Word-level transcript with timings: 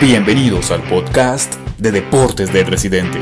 Bienvenidos 0.00 0.70
al 0.70 0.80
podcast 0.82 1.56
de 1.76 1.90
Deportes 1.90 2.52
del 2.52 2.66
Residente. 2.66 3.18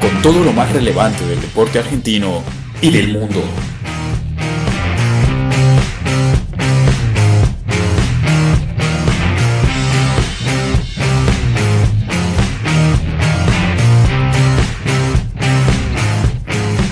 Con 0.00 0.22
todo 0.22 0.42
lo 0.42 0.52
más 0.52 0.72
relevante 0.72 1.24
del 1.24 1.40
deporte 1.40 1.78
argentino 1.78 2.42
y 2.80 2.90
del 2.90 3.12
mundo. 3.12 3.44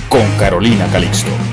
Con 0.07 0.25
Carolina 0.39 0.87
Calixto. 0.93 1.44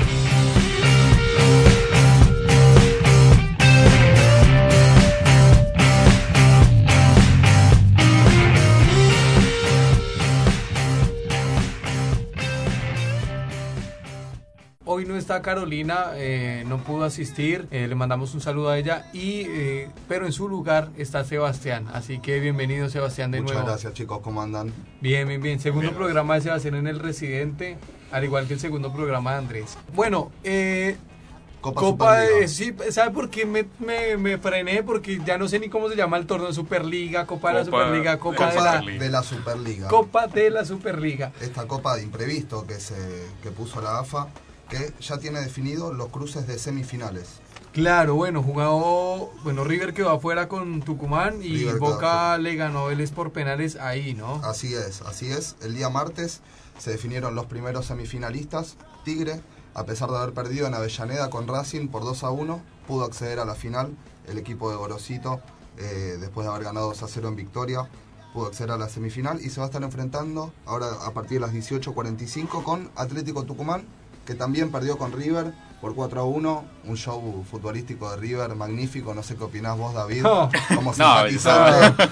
Está 15.23 15.41
Carolina, 15.41 16.11
eh, 16.15 16.65
no 16.67 16.79
pudo 16.83 17.05
asistir, 17.05 17.65
eh, 17.71 17.87
le 17.87 17.95
mandamos 17.95 18.33
un 18.33 18.41
saludo 18.41 18.69
a 18.69 18.77
ella, 18.77 19.05
y 19.13 19.45
eh, 19.47 19.89
pero 20.09 20.25
en 20.25 20.33
su 20.33 20.49
lugar 20.49 20.89
está 20.97 21.23
Sebastián, 21.23 21.87
así 21.93 22.19
que 22.19 22.41
bienvenido 22.41 22.89
Sebastián 22.89 23.31
de 23.31 23.39
Muchas 23.39 23.55
nuevo. 23.55 23.69
gracias 23.69 23.93
chicos, 23.93 24.19
¿cómo 24.21 24.41
andan? 24.41 24.73
Bien, 24.99 25.25
bien, 25.25 25.41
bien. 25.41 25.59
Segundo 25.61 25.93
programa 25.93 26.35
de 26.35 26.41
Sebastián 26.41 26.75
en 26.75 26.87
el 26.87 26.99
Residente, 26.99 27.77
al 28.11 28.25
igual 28.25 28.47
que 28.47 28.55
el 28.55 28.59
segundo 28.59 28.91
programa 28.91 29.31
de 29.31 29.37
Andrés. 29.37 29.77
Bueno, 29.95 30.29
eh, 30.43 30.97
Copa, 31.61 31.79
Copa 31.79 32.17
de... 32.19 32.49
Sí, 32.49 32.75
¿sabe 32.89 33.11
por 33.11 33.29
qué 33.29 33.45
me, 33.45 33.65
me, 33.79 34.17
me 34.17 34.37
frené? 34.37 34.83
Porque 34.83 35.21
ya 35.25 35.37
no 35.37 35.47
sé 35.47 35.57
ni 35.59 35.69
cómo 35.69 35.87
se 35.87 35.95
llama 35.95 36.17
el 36.17 36.25
torneo 36.25 36.51
Superliga, 36.51 37.25
Copa, 37.25 37.53
de 37.53 37.59
la 37.59 37.63
Superliga, 37.63 38.19
Copa, 38.19 38.49
de, 38.49 38.55
la, 38.55 38.73
Superliga. 38.79 39.03
de 39.05 39.09
la 39.09 39.23
Superliga. 39.23 39.87
Copa 39.87 40.27
de 40.27 40.49
la 40.49 40.65
Superliga. 40.65 41.31
Esta 41.39 41.65
copa 41.65 41.95
de 41.95 42.03
imprevisto 42.03 42.67
que, 42.67 42.73
se, 42.73 42.95
que 43.41 43.51
puso 43.51 43.79
la 43.79 43.99
AFA, 43.99 44.27
que 44.69 44.93
ya 44.99 45.17
tiene 45.17 45.39
definido 45.39 45.93
los 45.93 46.09
cruces 46.09 46.47
de 46.47 46.57
semifinales. 46.57 47.39
Claro, 47.73 48.13
bueno, 48.13 48.43
jugado, 48.43 49.31
bueno, 49.43 49.63
River 49.63 49.95
quedó 49.95 50.11
afuera 50.11 50.47
con 50.47 50.83
Tucumán 50.83 51.41
y 51.41 51.57
River 51.57 51.79
Boca 51.79 52.37
le 52.37 52.55
ganó 52.55 52.85
Vélez 52.85 53.11
por 53.11 53.31
penales 53.31 53.77
ahí, 53.77 54.13
¿no? 54.13 54.35
Así 54.43 54.75
es, 54.75 55.01
así 55.01 55.31
es. 55.31 55.55
El 55.61 55.73
día 55.73 55.89
martes 55.89 56.41
se 56.77 56.91
definieron 56.91 57.33
los 57.33 57.47
primeros 57.47 57.87
semifinalistas. 57.87 58.77
Tigre, 59.03 59.41
a 59.73 59.85
pesar 59.85 60.11
de 60.11 60.17
haber 60.17 60.35
perdido 60.35 60.67
en 60.67 60.75
Avellaneda 60.75 61.31
con 61.31 61.47
Racing 61.47 61.87
por 61.87 62.03
2 62.03 62.23
a 62.23 62.29
1, 62.29 62.61
pudo 62.87 63.05
acceder 63.05 63.39
a 63.39 63.45
la 63.45 63.55
final. 63.55 63.97
El 64.27 64.37
equipo 64.37 64.69
de 64.69 64.75
Gorosito, 64.75 65.41
eh, 65.77 66.17
después 66.19 66.45
de 66.45 66.53
haber 66.53 66.65
ganado 66.65 66.87
2 66.89 67.01
a 67.01 67.07
0 67.07 67.29
en 67.29 67.35
victoria, 67.35 67.89
pudo 68.33 68.47
acceder 68.47 68.71
a 68.71 68.77
la 68.77 68.87
semifinal 68.87 69.39
y 69.41 69.49
se 69.49 69.59
va 69.59 69.65
a 69.65 69.69
estar 69.69 69.81
enfrentando 69.83 70.53
ahora 70.65 70.87
a 71.05 71.11
partir 71.11 71.39
de 71.39 71.47
las 71.47 71.53
18.45 71.53 72.63
con 72.63 72.91
Atlético 72.95 73.43
Tucumán, 73.43 73.85
que 74.25 74.35
también 74.35 74.71
perdió 74.71 74.97
con 74.97 75.11
River 75.11 75.53
por 75.81 75.95
4 75.95 76.21
a 76.21 76.23
1. 76.23 76.63
Un 76.85 76.95
show 76.95 77.43
futbolístico 77.49 78.09
de 78.11 78.17
River 78.17 78.55
magnífico. 78.55 79.13
No 79.13 79.21
sé 79.21 79.35
qué 79.35 79.43
opinás 79.43 79.77
vos, 79.77 79.93
David. 79.93 80.21
No. 80.21 80.49
Como 80.73 80.91
No, 80.91 81.27
simpatizante. 81.27 82.03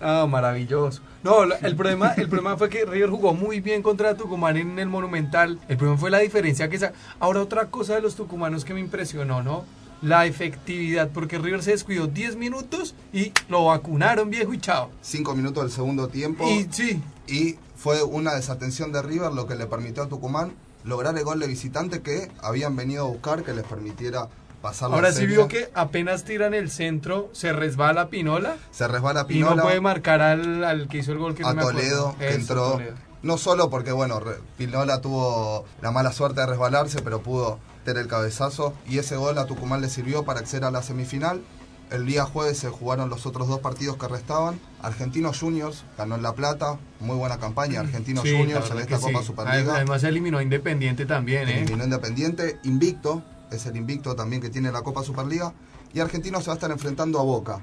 Ah, 0.06 0.26
maravilloso. 0.28 1.00
No, 1.22 1.44
el 1.44 1.76
problema, 1.76 2.12
el 2.12 2.28
problema 2.28 2.58
fue 2.58 2.68
que 2.68 2.84
River 2.84 3.08
jugó 3.08 3.32
muy 3.32 3.60
bien 3.60 3.82
contra 3.82 4.14
Tucumán 4.14 4.58
en 4.58 4.78
el 4.78 4.86
Monumental. 4.86 5.58
El 5.66 5.78
problema 5.78 5.98
fue 5.98 6.10
la 6.10 6.18
diferencia 6.18 6.68
que 6.68 6.76
esa. 6.76 6.92
Ahora 7.20 7.40
otra 7.40 7.70
cosa 7.70 7.94
de 7.94 8.02
los 8.02 8.14
tucumanos 8.14 8.66
que 8.66 8.74
me 8.74 8.80
impresionó, 8.80 9.42
¿no? 9.42 9.64
La 10.02 10.26
efectividad, 10.26 11.08
porque 11.08 11.38
River 11.38 11.62
se 11.62 11.70
descuidó 11.70 12.06
10 12.06 12.36
minutos 12.36 12.94
y 13.14 13.32
lo 13.48 13.64
vacunaron, 13.64 14.28
viejo, 14.28 14.52
y 14.52 14.58
chao. 14.58 14.90
Cinco 15.00 15.34
minutos 15.34 15.62
del 15.62 15.72
segundo 15.72 16.08
tiempo. 16.08 16.46
Y 16.46 16.68
sí, 16.70 17.02
y 17.26 17.56
fue 17.76 18.02
una 18.02 18.34
desatención 18.34 18.92
de 18.92 19.00
River 19.00 19.32
lo 19.32 19.46
que 19.46 19.54
le 19.54 19.66
permitió 19.66 20.02
a 20.02 20.08
Tucumán 20.08 20.52
lograr 20.84 21.16
el 21.16 21.24
gol 21.24 21.40
de 21.40 21.46
visitante 21.46 22.00
que 22.02 22.30
habían 22.42 22.76
venido 22.76 23.04
a 23.04 23.08
buscar 23.08 23.42
que 23.42 23.52
les 23.54 23.64
permitiera 23.64 24.28
pasar 24.62 24.90
la 24.90 24.96
ahora 24.96 25.10
sí 25.12 25.20
serie. 25.20 25.36
vio 25.36 25.48
que 25.48 25.70
apenas 25.74 26.24
tiran 26.24 26.54
el 26.54 26.70
centro, 26.70 27.28
se 27.32 27.52
resbala 27.52 28.08
Pinola 28.08 28.56
se 28.70 28.86
resbala 28.88 29.22
y 29.22 29.24
Pinola 29.34 29.56
no 29.56 29.62
puede 29.62 29.80
marcar 29.80 30.20
al, 30.22 30.64
al 30.64 30.88
que 30.88 30.98
hizo 30.98 31.12
el 31.12 31.18
gol 31.18 31.34
que 31.34 31.42
no 31.42 31.48
a 31.50 31.54
me. 31.54 31.62
Toledo 31.62 32.14
que 32.18 32.28
Eso, 32.28 32.38
entró 32.38 32.72
Toledo. 32.72 32.94
no 33.22 33.36
solo 33.38 33.68
porque 33.70 33.92
bueno 33.92 34.20
Pinola 34.56 35.00
tuvo 35.00 35.64
la 35.82 35.90
mala 35.90 36.12
suerte 36.12 36.40
de 36.40 36.46
resbalarse 36.46 37.02
pero 37.02 37.20
pudo 37.20 37.58
tener 37.84 38.02
el 38.02 38.08
cabezazo 38.08 38.72
y 38.88 38.96
ese 38.98 39.16
gol 39.16 39.36
a 39.38 39.44
Tucumán 39.46 39.82
le 39.82 39.90
sirvió 39.90 40.24
para 40.24 40.40
acceder 40.40 40.64
a 40.64 40.70
la 40.70 40.82
semifinal 40.82 41.42
el 41.90 42.06
día 42.06 42.24
jueves 42.24 42.58
se 42.58 42.68
jugaron 42.68 43.08
los 43.10 43.26
otros 43.26 43.48
dos 43.48 43.60
partidos 43.60 43.96
que 43.96 44.08
restaban. 44.08 44.58
Argentinos 44.82 45.38
Juniors 45.38 45.84
ganó 45.96 46.14
en 46.16 46.22
La 46.22 46.34
Plata. 46.34 46.78
Muy 47.00 47.16
buena 47.16 47.38
campaña. 47.38 47.80
Argentinos 47.80 48.24
Sí, 48.24 48.36
Juniors 48.36 48.70
en 48.70 48.78
esta 48.78 48.98
Copa 48.98 49.20
sí. 49.20 49.26
Superliga. 49.26 49.76
Además 49.76 50.00
se 50.00 50.08
eliminó 50.08 50.40
Independiente 50.40 51.06
también, 51.06 51.48
¿eh? 51.48 51.58
Eliminó 51.62 51.84
Independiente, 51.84 52.58
invicto, 52.64 53.22
es 53.50 53.66
el 53.66 53.76
invicto 53.76 54.14
también 54.16 54.42
que 54.42 54.50
tiene 54.50 54.72
la 54.72 54.82
Copa 54.82 55.02
Superliga. 55.02 55.52
Y 55.92 56.00
Argentino 56.00 56.40
se 56.40 56.46
va 56.46 56.52
a 56.52 56.56
estar 56.56 56.70
enfrentando 56.70 57.20
a 57.20 57.22
Boca. 57.22 57.60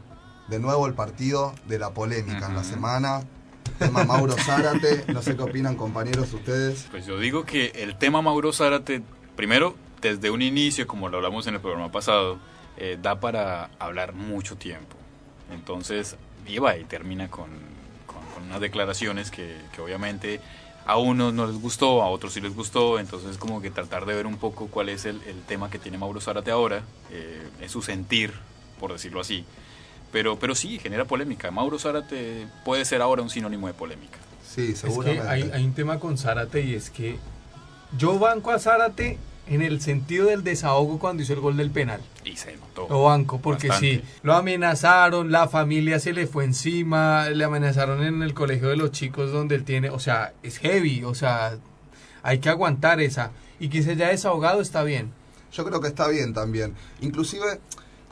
De 0.47 0.59
nuevo 0.59 0.87
el 0.87 0.93
partido 0.93 1.53
de 1.67 1.79
la 1.79 1.91
polémica 1.91 2.47
en 2.47 2.55
la 2.55 2.63
semana. 2.63 3.21
Tema 3.79 4.03
Mauro 4.03 4.33
Zárate, 4.33 5.05
no 5.11 5.21
sé 5.21 5.35
qué 5.35 5.43
opinan 5.43 5.75
compañeros 5.75 6.33
ustedes. 6.33 6.87
Pues 6.91 7.05
yo 7.05 7.19
digo 7.19 7.45
que 7.45 7.67
el 7.75 7.97
tema 7.97 8.21
Mauro 8.21 8.53
Zárate, 8.53 9.01
primero, 9.35 9.75
desde 10.01 10.29
un 10.29 10.41
inicio, 10.41 10.87
como 10.87 11.09
lo 11.09 11.17
hablamos 11.17 11.47
en 11.47 11.55
el 11.55 11.61
programa 11.61 11.91
pasado, 11.91 12.37
eh, 12.77 12.97
da 13.01 13.19
para 13.19 13.69
hablar 13.79 14.13
mucho 14.13 14.55
tiempo. 14.57 14.95
Entonces, 15.51 16.15
y 16.47 16.57
va 16.59 16.77
y 16.77 16.83
termina 16.85 17.29
con, 17.29 17.49
con- 18.07 18.25
con 18.33 18.43
unas 18.43 18.61
declaraciones 18.61 19.31
que, 19.31 19.57
que 19.75 19.81
obviamente 19.81 20.39
a 20.85 20.97
unos 20.97 21.33
no 21.33 21.45
les 21.45 21.57
gustó, 21.61 22.01
a 22.01 22.09
otros 22.09 22.33
sí 22.33 22.41
les 22.41 22.55
gustó, 22.55 22.99
entonces 22.99 23.37
como 23.37 23.61
que 23.61 23.69
tratar 23.69 24.05
de 24.05 24.15
ver 24.15 24.25
un 24.25 24.37
poco 24.37 24.67
cuál 24.67 24.89
es 24.89 25.05
el, 25.05 25.21
el 25.27 25.41
tema 25.43 25.69
que 25.69 25.77
tiene 25.77 25.97
Mauro 25.97 26.19
Zárate 26.21 26.49
ahora, 26.51 26.81
eh, 27.11 27.47
es 27.61 27.71
su 27.71 27.81
sentir, 27.81 28.33
por 28.79 28.91
decirlo 28.91 29.21
así. 29.21 29.45
Pero, 30.11 30.39
pero 30.39 30.55
sí, 30.55 30.79
genera 30.79 31.05
polémica. 31.05 31.51
Mauro 31.51 31.77
Zárate 31.79 32.47
puede 32.65 32.83
ser 32.85 33.01
ahora 33.01 33.21
un 33.21 33.29
sinónimo 33.29 33.67
de 33.67 33.73
polémica. 33.73 34.17
Sí, 34.45 34.71
Es 34.71 34.81
que 34.81 34.87
seguramente. 34.89 35.29
hay, 35.29 35.51
hay 35.53 35.63
un 35.63 35.73
tema 35.73 35.99
con 35.99 36.17
Zárate 36.17 36.61
y 36.61 36.73
es 36.73 36.89
que 36.89 37.17
yo 37.97 38.17
banco 38.19 38.51
a 38.51 38.59
Zárate 38.59 39.17
en 39.47 39.61
el 39.61 39.81
sentido 39.81 40.27
del 40.27 40.43
desahogo 40.43 40.99
cuando 40.99 41.23
hizo 41.23 41.33
el 41.33 41.39
gol 41.39 41.57
del 41.57 41.71
penal. 41.71 42.01
Y 42.23 42.37
se 42.37 42.55
notó. 42.55 42.87
Lo 42.89 43.03
banco 43.03 43.39
porque 43.41 43.67
Bastante. 43.67 43.95
sí, 43.97 44.03
lo 44.23 44.33
amenazaron, 44.33 45.31
la 45.31 45.47
familia 45.47 45.99
se 45.99 46.13
le 46.13 46.27
fue 46.27 46.45
encima, 46.45 47.29
le 47.29 47.43
amenazaron 47.43 48.03
en 48.03 48.21
el 48.21 48.33
colegio 48.33 48.69
de 48.69 48.77
los 48.77 48.91
chicos 48.91 49.31
donde 49.31 49.55
él 49.55 49.63
tiene, 49.65 49.89
o 49.89 49.99
sea, 49.99 50.33
es 50.43 50.59
heavy, 50.59 51.03
o 51.03 51.15
sea, 51.15 51.57
hay 52.23 52.39
que 52.39 52.49
aguantar 52.49 53.01
esa. 53.01 53.31
Y 53.59 53.69
que 53.69 53.83
se 53.83 53.91
haya 53.91 54.07
desahogado 54.09 54.61
está 54.61 54.83
bien. 54.83 55.11
Yo 55.51 55.65
creo 55.65 55.81
que 55.81 55.87
está 55.89 56.07
bien 56.07 56.33
también. 56.33 56.73
Inclusive 57.01 57.59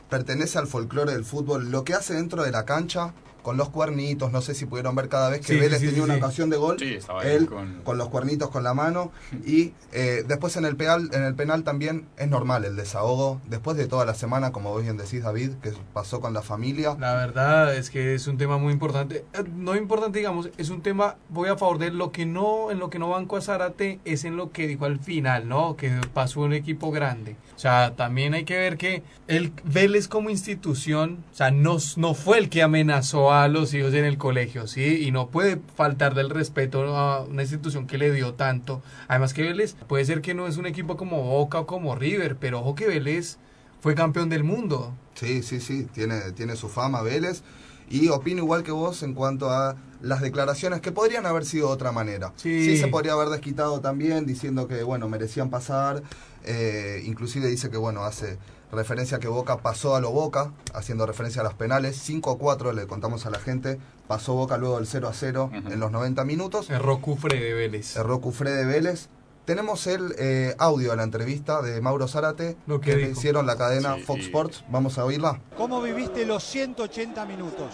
pertenece 0.09 0.57
al 0.57 0.67
folclore 0.67 1.13
del 1.13 1.25
fútbol. 1.25 1.71
Lo 1.71 1.83
que 1.83 1.93
hace 1.93 2.13
dentro 2.13 2.43
de 2.43 2.51
la 2.51 2.65
cancha, 2.65 3.13
con 3.49 3.57
los 3.57 3.69
cuernitos, 3.69 4.31
no 4.31 4.41
sé 4.43 4.53
si 4.53 4.67
pudieron 4.67 4.93
ver 4.95 5.09
cada 5.09 5.31
vez 5.31 5.39
que 5.43 5.53
Sí, 5.53 5.59
Vélez 5.59 5.79
sí, 5.79 5.85
sí, 5.85 5.89
tenía 5.89 6.03
una 6.03 6.13
sí. 6.13 6.19
ocasión 6.21 6.51
de 6.51 6.57
gol, 6.57 6.75
Sí, 6.77 6.93
estaba 6.93 7.21
ahí 7.23 7.31
él 7.31 7.47
con- 7.47 7.81
con... 7.83 7.97
los 7.97 8.09
cuernitos 8.09 8.51
con 8.51 8.63
la 8.63 8.75
mano. 8.75 9.11
Y 9.43 9.73
eh, 9.91 10.23
después 10.27 10.55
en 10.57 10.65
el, 10.65 10.75
penal, 10.75 11.09
en 11.13 11.23
el 11.23 11.33
penal 11.33 11.63
también 11.63 12.05
es 12.17 12.29
normal 12.29 12.63
el 12.63 12.75
desahogo. 12.75 13.41
Después 13.49 13.75
de 13.75 13.87
toda 13.87 14.05
la 14.05 14.13
semana, 14.13 14.51
como 14.51 14.69
vos 14.69 14.83
bien 14.83 14.97
decís, 14.97 15.23
David, 15.23 15.53
que 15.63 15.73
pasó 15.93 16.21
con 16.21 16.31
la 16.31 16.43
familia. 16.43 16.95
La 16.99 17.15
verdad 17.15 17.75
es 17.75 17.89
que 17.89 18.13
es 18.13 18.27
un 18.27 18.37
tema 18.37 18.59
muy 18.59 18.71
importante. 18.71 19.25
Eh, 19.33 19.43
No 19.55 19.75
importante, 19.75 20.19
digamos, 20.19 20.51
es 20.59 20.69
un 20.69 20.83
tema, 20.83 21.15
voy 21.29 21.49
a 21.49 21.57
favor 21.57 21.79
de 21.79 21.89
lo 21.89 22.11
que 22.11 22.27
no, 22.27 22.69
en 22.69 22.77
lo 22.77 22.91
que 22.91 22.99
no 22.99 23.09
banco 23.09 23.35
a 23.35 23.41
Zárate 23.41 23.99
es 24.05 24.25
en 24.25 24.37
lo 24.37 24.51
que 24.51 24.67
dijo 24.67 24.85
al 24.85 24.99
final, 24.99 25.47
¿no? 25.49 25.75
Que 25.75 25.99
pasó 26.13 26.41
un 26.41 26.53
equipo 26.53 26.91
grande. 26.91 27.35
O 27.55 27.59
sea, 27.59 27.95
también 27.95 28.35
hay 28.35 28.45
que 28.45 28.57
ver 28.59 28.77
que 28.77 29.01
el 29.27 29.51
Vélez 29.63 30.07
como 30.07 30.29
institución, 30.29 31.23
o 31.33 31.35
sea, 31.35 31.49
no, 31.49 31.77
no 31.95 32.13
fue 32.13 32.37
el 32.37 32.49
que 32.49 32.61
amenazó 32.61 33.31
a 33.33 33.38
los 33.47 33.73
hijos 33.73 33.93
en 33.93 34.05
el 34.05 34.17
colegio, 34.17 34.67
¿sí? 34.67 35.03
Y 35.05 35.11
no 35.11 35.29
puede 35.29 35.59
faltar 35.75 36.15
del 36.15 36.29
respeto 36.29 36.95
a 36.95 37.21
una 37.21 37.43
institución 37.43 37.87
que 37.87 37.97
le 37.97 38.11
dio 38.11 38.33
tanto. 38.33 38.81
Además 39.07 39.33
que 39.33 39.43
Vélez 39.43 39.75
puede 39.87 40.05
ser 40.05 40.21
que 40.21 40.33
no 40.33 40.47
es 40.47 40.57
un 40.57 40.65
equipo 40.65 40.97
como 40.97 41.23
Boca 41.23 41.59
o 41.59 41.65
como 41.65 41.95
River, 41.95 42.37
pero 42.37 42.59
ojo 42.59 42.75
que 42.75 42.87
Vélez 42.87 43.37
fue 43.81 43.95
campeón 43.95 44.29
del 44.29 44.43
mundo. 44.43 44.93
Sí, 45.15 45.43
sí, 45.43 45.59
sí, 45.59 45.87
tiene, 45.93 46.31
tiene 46.33 46.55
su 46.55 46.69
fama 46.69 47.01
Vélez. 47.01 47.43
Y 47.89 48.09
opino 48.09 48.43
igual 48.43 48.63
que 48.63 48.71
vos 48.71 49.01
en 49.01 49.13
cuanto 49.15 49.49
a 49.49 49.75
las 50.01 50.21
declaraciones 50.21 50.79
que 50.79 50.91
podrían 50.91 51.25
haber 51.25 51.45
sido 51.45 51.67
de 51.67 51.73
otra 51.73 51.91
manera. 51.91 52.33
Sí. 52.35 52.77
se 52.77 52.87
podría 52.87 53.13
haber 53.13 53.29
desquitado 53.29 53.81
también 53.81 54.25
diciendo 54.25 54.67
que, 54.67 54.83
bueno, 54.83 55.09
merecían 55.09 55.49
pasar. 55.49 56.03
Eh, 56.45 57.01
inclusive 57.05 57.47
dice 57.47 57.69
que, 57.69 57.77
bueno, 57.77 58.03
hace 58.03 58.37
referencia 58.71 59.19
que 59.19 59.27
Boca 59.27 59.57
pasó 59.57 59.95
a 59.95 59.99
lo 60.01 60.11
Boca, 60.11 60.51
haciendo 60.73 61.05
referencia 61.05 61.41
a 61.41 61.43
los 61.43 61.53
penales. 61.55 61.97
5 61.97 62.31
a 62.31 62.37
4 62.37 62.73
le 62.73 62.87
contamos 62.87 63.25
a 63.25 63.29
la 63.29 63.39
gente. 63.39 63.79
Pasó 64.07 64.33
Boca 64.33 64.57
luego 64.57 64.77
del 64.77 64.87
0 64.87 65.07
a 65.07 65.13
0 65.13 65.51
Ujú. 65.55 65.71
en 65.73 65.79
los 65.79 65.91
90 65.91 66.23
minutos. 66.25 66.69
Erró 66.69 67.01
Cufre 67.01 67.39
de 67.39 67.53
Vélez. 67.53 67.95
Erró 67.95 68.21
Cufré 68.21 68.51
de 68.51 68.65
Vélez. 68.65 69.09
Tenemos 69.45 69.87
el 69.87 70.13
eh, 70.19 70.55
audio 70.59 70.91
de 70.91 70.97
la 70.97 71.03
entrevista 71.03 71.63
de 71.63 71.81
Mauro 71.81 72.07
Zárate 72.07 72.55
Lo 72.67 72.79
que 72.79 73.01
hicieron 73.09 73.47
la 73.47 73.55
cadena 73.57 73.95
Sí, 73.95 74.01
Fox 74.03 74.19
Sports. 74.25 74.63
Vamos 74.69 74.99
a 74.99 75.05
oírla. 75.05 75.41
¿Cómo 75.57 75.81
viviste 75.81 76.23
los 76.25 76.43
180 76.43 77.25
minutos? 77.25 77.73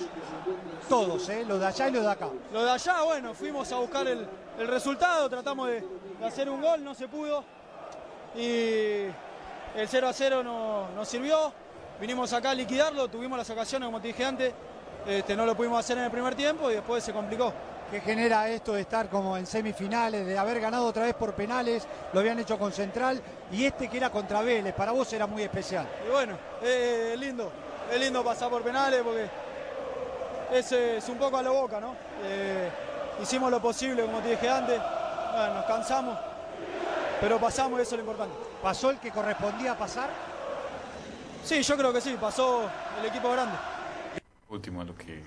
Todos, 0.88 1.28
¿eh? 1.30 1.44
Los 1.46 1.60
de 1.60 1.66
allá 1.66 1.90
y 1.90 1.92
los 1.92 2.04
de 2.04 2.12
acá. 2.12 2.30
Lo 2.54 2.64
de 2.64 2.72
allá, 2.72 3.02
bueno, 3.04 3.34
fuimos 3.34 3.70
a 3.74 3.80
buscar 3.80 4.08
el, 4.08 4.26
el 4.58 4.68
resultado, 4.70 5.28
tratamos 5.30 5.68
de, 5.68 5.84
de 6.20 6.26
hacer 6.26 6.50
un 6.50 6.62
gol, 6.62 6.82
no 6.82 6.94
se 6.96 7.10
pudo. 7.10 7.44
Y 8.38 9.08
el 9.76 9.88
0 9.88 10.08
a 10.08 10.14
0 10.14 10.44
no, 10.44 10.90
nos 10.96 11.08
sirvió. 11.08 11.52
Vinimos 12.00 12.34
acá 12.34 12.52
a 12.52 12.54
liquidarlo, 12.54 13.08
tuvimos 13.08 13.38
las 13.38 13.50
ocasiones, 13.50 13.88
como 13.88 14.02
te 14.02 14.08
dije 14.08 14.26
antes. 14.26 14.54
Este, 15.06 15.36
no 15.36 15.46
lo 15.46 15.56
pudimos 15.56 15.80
hacer 15.80 15.98
en 15.98 16.06
el 16.06 16.12
primer 16.12 16.36
tiempo 16.36 16.70
y 16.72 16.76
después 16.76 17.04
se 17.04 17.14
complicó. 17.14 17.54
¿Qué 17.92 18.02
genera 18.02 18.50
esto 18.50 18.74
de 18.74 18.82
estar 18.82 19.10
como 19.10 19.38
en 19.38 19.46
semifinales, 19.46 20.26
de 20.26 20.38
haber 20.38 20.60
ganado 20.60 20.88
otra 20.88 21.04
vez 21.04 21.14
por 21.14 21.34
penales? 21.34 21.88
Lo 22.14 22.20
habían 22.20 22.40
hecho 22.40 22.58
con 22.58 22.72
Central 22.72 23.22
y 23.52 23.66
este 23.66 23.88
que 23.88 23.98
era 23.98 24.10
contra 24.10 24.42
Vélez, 24.42 24.74
para 24.74 24.92
vos 24.92 25.12
era 25.14 25.28
muy 25.28 25.44
especial. 25.44 25.88
Y 26.08 26.12
bueno, 26.12 26.36
eh, 26.64 27.12
es 27.14 27.20
lindo, 27.20 27.52
es 27.92 28.00
lindo 28.00 28.24
pasar 28.24 28.50
por 28.50 28.64
penales 28.64 29.02
porque 29.04 29.30
es, 30.52 30.72
eh, 30.72 30.98
es 30.98 31.10
un 31.10 31.20
poco 31.20 31.38
a 31.38 31.44
la 31.44 31.52
boca, 31.52 31.80
¿no? 31.80 31.96
Eh, 32.24 32.70
hicimos 33.22 33.52
lo 33.52 33.62
posible, 33.62 34.04
como 34.04 34.20
te 34.20 34.30
dije 34.30 34.50
antes. 34.50 34.80
Bueno, 35.32 35.54
nos 35.54 35.66
cansamos, 35.66 36.18
pero 37.22 37.40
pasamos 37.40 37.80
y 37.80 37.84
eso 37.84 37.96
es 37.96 38.04
lo 38.04 38.12
importante. 38.12 38.45
¿Pasó 38.62 38.90
el 38.92 39.00
que 39.00 39.12
correspondía 39.12 39.78
pasar? 39.78 40.10
Sí, 41.44 41.62
yo 41.62 41.78
creo 41.78 41.94
que 41.94 42.02
sí, 42.02 42.16
pasó 42.20 42.64
el 43.00 43.06
equipo 43.08 43.32
grande. 43.32 43.56
Último, 44.50 44.84
lo 44.84 44.96
que 44.96 45.22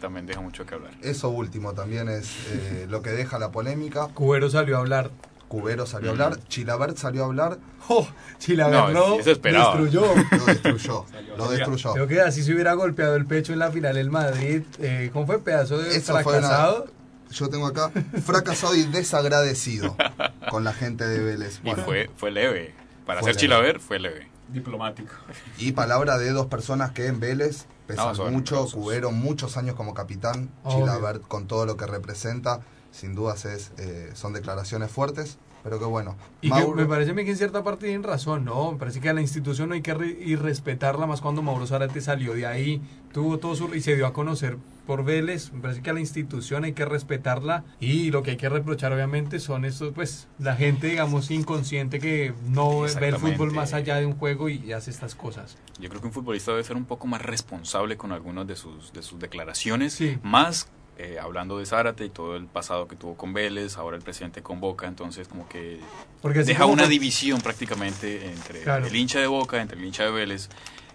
también 0.00 0.26
deja 0.26 0.40
mucho 0.40 0.66
que 0.66 0.74
hablar. 0.74 0.92
Eso 1.02 1.28
último 1.28 1.72
también 1.72 2.08
es 2.08 2.28
eh, 2.50 2.86
lo 2.88 3.02
que 3.02 3.10
deja 3.10 3.38
la 3.38 3.50
polémica. 3.52 4.08
Cubero 4.08 4.50
salió 4.50 4.76
a 4.76 4.80
hablar. 4.80 5.10
Cubero 5.46 5.86
salió 5.86 6.08
a 6.08 6.12
hablar, 6.12 6.38
Chilabert 6.48 6.96
salió 6.96 7.22
a 7.22 7.26
hablar, 7.26 7.58
¡Oh! 7.88 8.08
Chilaver 8.38 8.74
No, 8.74 8.90
lo 8.90 9.20
eso 9.20 9.30
esperaba. 9.30 9.76
destruyó. 9.76 10.02
lo 10.36 10.44
destruyó. 10.46 11.04
lo 11.36 11.48
destruyó. 11.50 11.92
Creo 11.92 12.08
que 12.08 12.20
así 12.22 12.42
se 12.42 12.52
hubiera 12.54 12.72
golpeado 12.72 13.14
el 13.14 13.26
pecho 13.26 13.52
en 13.52 13.60
la 13.60 13.70
final 13.70 13.96
el 13.96 14.10
Madrid. 14.10 14.62
Eh, 14.80 15.10
¿Cómo 15.12 15.26
fue? 15.26 15.38
Pedazo 15.38 15.78
de 15.78 15.94
Eso 15.96 16.12
fue 16.22 16.38
una- 16.38 16.48
fracasado. 16.48 16.86
Yo 17.30 17.48
tengo 17.50 17.66
acá 17.66 17.90
fracasado 18.24 18.74
y 18.76 18.84
desagradecido 18.84 19.96
con 20.54 20.62
la 20.62 20.72
gente 20.72 21.04
de 21.04 21.18
Vélez. 21.18 21.60
Y 21.64 21.72
fue, 21.72 22.08
fue 22.16 22.30
leve. 22.30 22.72
Para 23.04 23.20
Fue 23.20 23.30
ser 23.34 23.34
leve. 23.34 23.40
Chilaver, 23.40 23.80
fue 23.80 23.98
leve. 23.98 24.28
Diplomático. 24.50 25.12
Y 25.58 25.72
palabra 25.72 26.16
de 26.16 26.30
dos 26.30 26.46
personas 26.46 26.92
que 26.92 27.08
en 27.08 27.18
Vélez 27.18 27.66
pesan 27.88 28.16
No, 28.16 28.30
mucho. 28.30 28.64
Cubero 28.72 29.10
muchos 29.10 29.56
años 29.56 29.74
como 29.74 29.94
capitán. 29.94 30.48
Obvio. 30.62 30.78
Chilabert 30.86 31.22
con 31.26 31.48
todo 31.48 31.66
lo 31.66 31.76
que 31.76 31.86
representa. 31.86 32.60
Sin 32.92 33.16
dudas 33.16 33.44
es, 33.46 33.72
eh, 33.78 34.12
son 34.14 34.32
declaraciones 34.32 34.92
fuertes. 34.92 35.38
Pero 35.64 35.80
que 35.80 35.86
bueno. 35.86 36.14
Y 36.40 36.50
que 36.50 36.54
Mauro- 36.54 36.76
me 36.76 36.86
parece 36.86 37.10
a 37.10 37.14
mí 37.14 37.24
que 37.24 37.32
en 37.32 37.36
cierta 37.36 37.64
parte 37.64 37.86
tienen 37.86 38.04
razón, 38.04 38.44
¿no? 38.44 38.70
Me 38.70 38.78
parece 38.78 39.00
que 39.00 39.08
a 39.08 39.12
la 39.12 39.22
institución 39.22 39.70
no 39.70 39.74
hay 39.74 39.82
que 39.82 39.96
ir 40.20 40.40
respetarla 40.40 41.06
más 41.06 41.20
cuando 41.20 41.42
Mauro 41.42 41.66
Zárate 41.66 42.00
salió 42.00 42.34
de 42.34 42.46
ahí, 42.46 42.80
tuvo 43.12 43.38
todo 43.38 43.56
su... 43.56 43.74
y 43.74 43.80
se 43.80 43.96
dio 43.96 44.06
a 44.06 44.12
conocer 44.12 44.56
por 44.86 45.04
Vélez. 45.04 45.52
Me 45.52 45.60
parece 45.60 45.82
que 45.82 45.90
a 45.90 45.92
la 45.92 46.00
institución 46.00 46.64
hay 46.64 46.72
que 46.72 46.84
respetarla 46.84 47.64
y 47.80 48.10
lo 48.10 48.22
que 48.22 48.32
hay 48.32 48.36
que 48.36 48.48
reprochar 48.48 48.92
obviamente 48.92 49.40
son 49.40 49.64
estos, 49.64 49.92
pues, 49.94 50.28
la 50.38 50.56
gente, 50.56 50.88
digamos, 50.88 51.30
inconsciente 51.30 51.98
que 51.98 52.32
no 52.48 52.80
ve 52.80 53.08
el 53.08 53.16
fútbol 53.16 53.52
más 53.52 53.72
allá 53.74 53.96
de 53.96 54.06
un 54.06 54.14
juego 54.16 54.48
y 54.48 54.72
hace 54.72 54.90
estas 54.90 55.14
cosas. 55.14 55.56
Yo 55.78 55.88
creo 55.88 56.00
que 56.00 56.06
un 56.08 56.12
futbolista 56.12 56.50
debe 56.52 56.64
ser 56.64 56.76
un 56.76 56.84
poco 56.84 57.06
más 57.06 57.22
responsable 57.22 57.96
con 57.96 58.12
algunas 58.12 58.46
de 58.46 58.56
sus, 58.56 58.92
de 58.92 59.02
sus 59.02 59.18
declaraciones, 59.18 59.94
Sí. 59.94 60.18
más 60.22 60.68
eh, 60.96 61.18
hablando 61.20 61.58
de 61.58 61.66
Zárate 61.66 62.04
y 62.04 62.08
todo 62.10 62.36
el 62.36 62.46
pasado 62.46 62.86
que 62.86 62.94
tuvo 62.94 63.16
con 63.16 63.32
Vélez, 63.32 63.76
ahora 63.78 63.96
el 63.96 64.02
presidente 64.04 64.42
con 64.42 64.60
Boca, 64.60 64.86
entonces 64.86 65.26
como 65.26 65.48
que 65.48 65.80
Porque 66.22 66.44
deja 66.44 66.60
como 66.62 66.72
una 66.74 66.84
fue- 66.84 66.90
división 66.92 67.40
prácticamente 67.40 68.30
entre 68.30 68.60
Claro. 68.60 68.86
el 68.86 68.94
hincha 68.94 69.18
de 69.18 69.26
Boca, 69.26 69.60
entre 69.60 69.76
el 69.76 69.84
hincha 69.84 70.04
de 70.04 70.12
Vélez, 70.12 70.48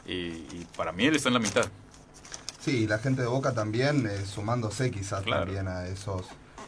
y, 0.08 0.14
y 0.14 0.68
para 0.78 0.94
mí 0.94 1.04
él 1.06 1.18
está 1.18 1.28
en 1.28 1.34
la 1.34 1.42
mitad. 1.42 1.66
Sí, 2.60 2.88
la 2.88 3.00
gente 3.00 3.22
de 3.22 3.28
Boca 3.28 3.54
también, 3.54 4.06
eh, 4.08 4.26
sumándose 4.26 4.92
quizás 4.92 5.24
Claro. 5.24 5.46
también 5.46 5.68
a 5.68 5.86
esos 5.88 6.24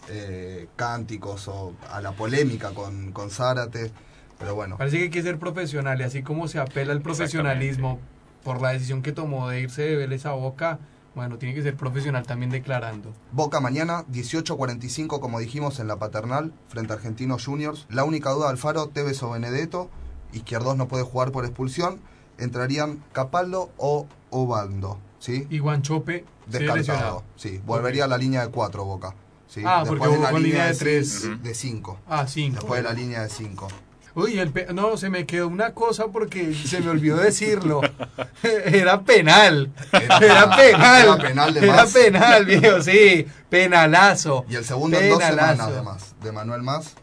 eh, 0.10 0.68
cánticos 0.76 1.48
o 1.48 1.74
a 1.92 2.02
la 2.02 2.12
polémica 2.14 2.72
con, 2.72 3.12
con 3.12 3.30
Zárate. 3.30 3.92
Pero 4.40 4.56
bueno, 4.56 4.78
Parece 4.78 4.98
que 4.98 5.04
hay 5.04 5.10
que 5.10 5.22
ser 5.22 5.38
profesional 5.38 6.00
y 6.02 6.04
así 6.04 6.24
como 6.24 6.48
se 6.48 6.60
apela 6.60 6.94
al 6.94 7.02
profesionalismo 7.02 8.00
por 8.44 8.60
la 8.62 8.70
decisión 8.72 9.04
que 9.04 9.12
tomó 9.12 9.50
de 9.50 9.62
irse 9.62 9.84
de 9.84 9.96
Vélez 9.98 10.26
a 10.26 10.32
Boca, 10.32 10.80
bueno, 11.14 11.38
tiene 11.38 11.54
que 11.54 11.62
ser 11.62 11.76
profesional 11.76 12.26
también 12.26 12.50
declarando. 12.50 13.14
Boca 13.34 13.60
mañana, 13.60 14.04
18.45 14.12 15.20
como 15.20 15.40
dijimos 15.40 15.80
en 15.80 15.88
la 15.88 15.98
paternal, 16.00 16.52
frente 16.70 16.94
a 16.94 16.96
Argentinos 16.96 17.46
Juniors. 17.46 17.86
La 17.90 18.04
única 18.04 18.32
duda 18.32 18.50
Alfaro, 18.50 18.88
Tevez 18.88 19.22
o 19.22 19.32
Benedetto. 19.32 19.90
Izquierdos 20.34 20.76
no 20.78 20.88
puede 20.88 21.04
jugar 21.04 21.32
por 21.32 21.46
expulsión. 21.46 22.00
Entrarían 22.40 23.04
Capaldo 23.12 23.70
o 23.78 24.08
Obando, 24.32 24.98
¿sí? 25.22 25.48
Y 25.50 25.60
Guanchope 25.60 26.26
Descartado, 26.48 27.24
sí. 27.38 27.62
Volvería 27.66 28.04
a 28.04 28.08
la 28.08 28.18
línea 28.18 28.42
de 28.46 28.52
4 28.52 28.84
Boca. 28.84 29.16
¿sí? 29.48 29.62
Ah, 29.66 29.80
Después 29.86 30.00
porque 30.00 30.18
de 30.18 30.22
la 30.24 30.32
línea 30.38 30.66
de 30.66 30.74
ci- 30.74 30.78
tres. 30.80 31.44
De 31.44 31.54
5. 31.56 32.00
Ah, 32.10 32.26
cinco. 32.28 32.56
Después 32.56 32.84
de 32.84 32.90
la 32.90 32.94
línea 32.94 33.22
de 33.24 33.30
5. 33.30 33.68
Uy, 34.14 34.38
el 34.40 34.52
pe- 34.52 34.68
no, 34.74 34.98
se 34.98 35.10
me 35.10 35.26
quedó 35.26 35.48
una 35.48 35.74
cosa 35.74 36.08
porque 36.08 36.54
se 36.54 36.82
me 36.82 36.90
olvidó 36.90 37.16
decirlo. 37.16 37.80
Era 38.44 39.02
penal. 39.04 39.72
Era 39.94 40.18
Era 40.18 40.56
penal. 40.58 41.04
Era 41.06 41.18
penal 41.18 41.54
de 41.54 41.60
Era 41.66 41.86
penal, 41.86 42.46
viejo, 42.46 42.82
sí. 42.82 43.26
Penalazo. 43.50 44.44
Y 44.50 44.56
el 44.56 44.66
segundo 44.66 45.00
en 45.00 45.10
dos 45.12 45.20
Penalazo. 45.20 45.54
semanas 45.54 45.76
de 45.76 45.82
más. 45.82 46.16
De 46.22 46.32
Manuel 46.34 46.62
Más. 46.62 46.94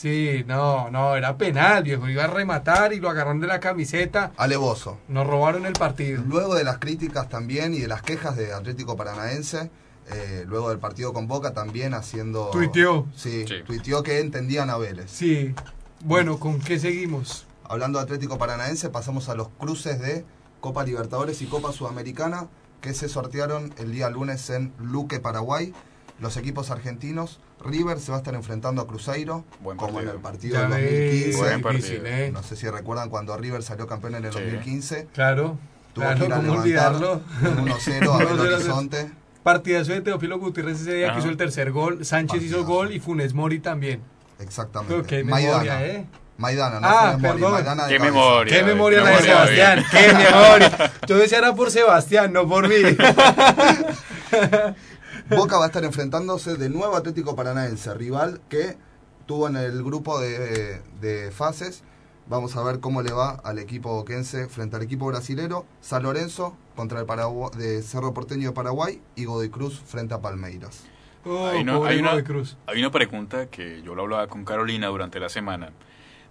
Sí, 0.00 0.44
no, 0.46 0.90
no, 0.90 1.14
era 1.14 1.36
penal, 1.36 1.82
viejo. 1.82 2.08
Iba 2.08 2.24
a 2.24 2.26
rematar 2.26 2.94
y 2.94 3.00
lo 3.00 3.10
agarraron 3.10 3.38
de 3.38 3.46
la 3.46 3.60
camiseta. 3.60 4.32
Alevoso. 4.38 4.96
Nos 5.08 5.26
robaron 5.26 5.66
el 5.66 5.74
partido. 5.74 6.22
Luego 6.26 6.54
de 6.54 6.64
las 6.64 6.78
críticas 6.78 7.28
también 7.28 7.74
y 7.74 7.80
de 7.80 7.86
las 7.88 8.00
quejas 8.00 8.34
de 8.34 8.54
Atlético 8.54 8.96
Paranaense, 8.96 9.70
eh, 10.10 10.44
luego 10.46 10.70
del 10.70 10.78
partido 10.78 11.12
con 11.12 11.28
Boca 11.28 11.52
también 11.52 11.92
haciendo... 11.92 12.48
Tuiteó. 12.50 13.08
Sí, 13.14 13.44
Sí. 13.46 13.56
tuiteó 13.66 14.02
que 14.02 14.20
entendían 14.20 14.70
a 14.70 14.78
Vélez. 14.78 15.10
Sí. 15.10 15.54
Bueno, 16.02 16.38
¿con 16.40 16.60
qué 16.60 16.78
seguimos? 16.78 17.44
Hablando 17.64 17.98
de 17.98 18.04
Atlético 18.04 18.38
Paranaense, 18.38 18.88
pasamos 18.88 19.28
a 19.28 19.34
los 19.34 19.48
cruces 19.50 20.00
de 20.00 20.24
Copa 20.60 20.82
Libertadores 20.82 21.42
y 21.42 21.46
Copa 21.46 21.72
Sudamericana 21.72 22.46
que 22.80 22.94
se 22.94 23.10
sortearon 23.10 23.74
el 23.76 23.92
día 23.92 24.08
lunes 24.08 24.48
en 24.48 24.72
Luque, 24.78 25.20
Paraguay. 25.20 25.74
Los 26.20 26.36
equipos 26.36 26.70
argentinos, 26.70 27.40
River 27.64 27.98
se 27.98 28.10
va 28.12 28.18
a 28.18 28.20
estar 28.20 28.34
enfrentando 28.34 28.82
a 28.82 28.86
Cruzeiro, 28.86 29.44
Buen 29.60 29.76
como 29.78 30.00
en 30.00 30.08
el 30.08 30.16
partido 30.16 30.54
Ya 30.54 30.68
del 30.68 30.70
ves, 30.70 31.32
2015. 31.32 31.38
Buen 31.38 31.62
difícil, 31.62 31.96
partido. 32.02 32.16
¿eh? 32.24 32.30
No 32.30 32.42
sé 32.42 32.56
si 32.56 32.68
recuerdan 32.68 33.08
cuando 33.08 33.36
River 33.36 33.62
salió 33.62 33.86
campeón 33.86 34.16
en 34.16 34.24
el 34.26 34.32
Sí. 34.32 34.38
2015. 34.40 35.08
Claro, 35.14 35.58
Tuvo 35.94 36.04
claro, 36.04 36.20
que 36.20 36.26
ir 36.26 36.32
a 36.32 36.36
¿cómo 36.36 36.62
levantar 36.64 36.94
olvidarlo? 36.94 37.22
con 37.42 37.66
1-0 37.68 38.12
a 38.14 38.18
Belo 38.24 38.44
1-0. 38.44 38.54
Horizonte. 38.54 39.10
Partidazo 39.42 39.92
de 39.92 40.00
Teófilo 40.02 40.38
Gutiérrez 40.38 40.82
ese 40.82 40.92
día 40.94 41.06
Ajá. 41.06 41.14
que 41.14 41.20
hizo 41.20 41.30
el 41.30 41.36
tercer 41.38 41.72
gol. 41.72 42.04
Sánchez 42.04 42.42
hizo 42.42 42.64
gol 42.66 42.92
y 42.92 43.00
Funes 43.00 43.32
Mori 43.32 43.58
también. 43.58 44.02
Exactamente. 44.38 44.94
Pero 44.94 45.06
qué 45.06 45.24
Maidana. 45.24 45.52
memoria, 45.62 45.86
¿eh? 45.86 46.04
Maidana, 46.36 46.80
no 46.80 46.86
Ah, 46.86 47.12
Funes 47.12 47.22
Mori, 47.22 47.32
perdón. 47.32 47.52
Maidana 47.54 47.86
de 47.86 47.92
Qué 47.94 47.98
memoria. 47.98 48.52
Qué 48.54 48.60
eh, 48.60 48.64
memoria 48.64 49.00
la 49.00 49.04
de 49.10 49.16
memoria, 49.16 49.34
Sebastián, 49.34 49.84
qué 49.90 50.12
memoria. 50.12 50.92
Yo 51.06 51.16
decía 51.16 51.38
era 51.38 51.54
por 51.54 51.70
Sebastián, 51.70 52.32
no 52.32 52.46
por 52.46 52.68
mí. 52.68 52.74
Boca 55.28 55.58
va 55.58 55.64
a 55.64 55.66
estar 55.68 55.84
enfrentándose 55.84 56.56
de 56.56 56.68
nuevo 56.68 56.94
a 56.94 56.98
Atlético 56.98 57.36
Paranaense, 57.36 57.92
rival 57.94 58.40
que 58.48 58.76
tuvo 59.26 59.48
en 59.48 59.56
el 59.56 59.82
grupo 59.82 60.18
de, 60.20 60.80
de 61.00 61.30
fases. 61.30 61.82
Vamos 62.28 62.56
a 62.56 62.62
ver 62.62 62.78
cómo 62.80 63.02
le 63.02 63.12
va 63.12 63.40
al 63.44 63.58
equipo 63.58 63.92
boquense 63.94 64.48
frente 64.48 64.76
al 64.76 64.82
equipo 64.82 65.06
brasilero. 65.06 65.66
San 65.80 66.02
Lorenzo 66.04 66.56
contra 66.76 67.00
el 67.00 67.06
Paragu- 67.06 67.50
de 67.52 67.82
Cerro 67.82 68.14
Porteño 68.14 68.48
de 68.48 68.54
Paraguay 68.54 69.00
y 69.16 69.24
Godoy 69.24 69.50
Cruz 69.50 69.80
frente 69.84 70.14
a 70.14 70.20
Palmeiras. 70.20 70.84
Oh, 71.24 71.48
Hay 71.48 71.62
una- 71.62 71.86
hay 71.88 71.98
una- 71.98 72.10
Godoy 72.10 72.24
Cruz. 72.24 72.56
Hay 72.66 72.78
una 72.78 72.90
pregunta 72.90 73.46
que 73.46 73.82
yo 73.82 73.94
lo 73.94 74.02
hablaba 74.02 74.28
con 74.28 74.44
Carolina 74.44 74.86
durante 74.86 75.18
la 75.20 75.28
semana, 75.28 75.70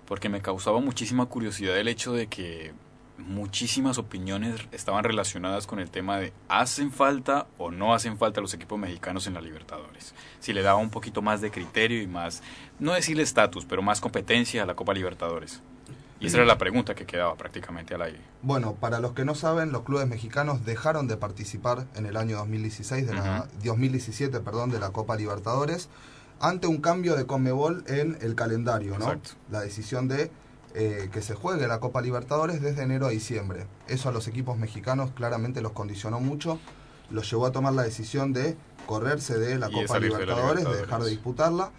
porque 0.06 0.30
me 0.30 0.42
causaba 0.42 0.80
muchísima 0.80 1.26
curiosidad 1.26 1.78
el 1.78 1.88
hecho 1.90 2.14
de 2.14 2.28
que 2.28 2.74
muchísimas 3.20 3.98
opiniones 3.98 4.56
estaban 4.72 5.04
relacionadas 5.04 5.68
con 5.68 5.80
el 5.80 5.90
tema 5.90 6.18
de 6.18 6.34
hacen 6.48 6.92
falta 6.92 7.48
o 7.58 7.72
no 7.72 7.94
hacen 7.94 8.18
falta 8.18 8.42
los 8.42 8.54
equipos 8.54 8.80
mexicanos 8.80 9.28
en 9.28 9.34
la 9.34 9.42
Libertadores. 9.42 10.14
Si 10.40 10.54
le 10.54 10.62
daba 10.62 10.80
un 10.80 10.90
poquito 10.90 11.22
más 11.22 11.42
de 11.42 11.52
criterio 11.52 12.02
y 12.02 12.08
más, 12.08 12.42
no 12.80 12.94
decirle 12.94 13.24
estatus, 13.24 13.66
pero 13.66 13.82
más 13.82 14.02
competencia 14.02 14.64
a 14.64 14.66
la 14.66 14.76
Copa 14.76 14.94
Libertadores. 14.94 15.62
Y 16.20 16.28
esa 16.28 16.38
era 16.38 16.46
la 16.46 16.58
pregunta 16.58 16.96
que 16.96 17.06
quedaba 17.06 17.36
prácticamente 17.36 17.96
al 17.96 18.02
aire. 18.02 18.20
Bueno, 18.42 18.76
para 18.76 19.00
los 19.00 19.14
que 19.14 19.24
no 19.24 19.36
saben, 19.36 19.72
los 19.72 19.84
clubes 19.84 20.06
mexicanos 20.06 20.66
dejaron 20.66 21.08
de 21.08 21.16
participar 21.16 21.88
en 21.96 22.06
el 22.06 22.18
año 22.18 22.38
2016 22.38 23.08
de 23.08 23.14
la, 23.14 23.48
2017, 23.64 24.42
perdón, 24.42 24.70
de 24.70 24.80
la 24.80 24.90
Copa 24.90 25.16
Libertadores 25.16 25.88
ante 26.42 26.68
un 26.68 26.82
cambio 26.82 27.16
de 27.16 27.26
Conmebol 27.26 27.84
en 27.88 28.18
el 28.22 28.36
calendario, 28.36 28.98
¿no? 28.98 29.06
Exacto. 29.06 29.32
La 29.50 29.62
decisión 29.62 30.08
de 30.08 30.32
eh, 30.76 31.10
que 31.12 31.22
se 31.22 31.36
juegue 31.36 31.68
la 31.68 31.80
Copa 31.80 32.02
Libertadores 32.02 32.62
desde 32.62 32.84
enero 32.84 33.08
a 33.08 33.10
diciembre. 33.10 33.66
Eso 33.88 34.10
a 34.10 34.12
los 34.12 34.28
equipos 34.28 34.58
mexicanos 34.58 35.12
claramente 35.16 35.62
los 35.62 35.72
condicionó 35.72 36.20
mucho, 36.20 36.60
los 37.10 37.30
llevó 37.30 37.46
a 37.46 37.52
tomar 37.52 37.74
la 37.74 37.84
decisión 37.84 38.34
de 38.34 38.56
correrse 38.86 39.38
de 39.38 39.58
la 39.58 39.70
Copa 39.70 39.88
salirse 39.88 40.18
de 40.18 40.26
la 40.26 40.34
Libertadores, 40.34 40.66
de 40.66 40.78
dejar 40.78 41.04
de 41.04 41.10
disputarla. 41.10 41.72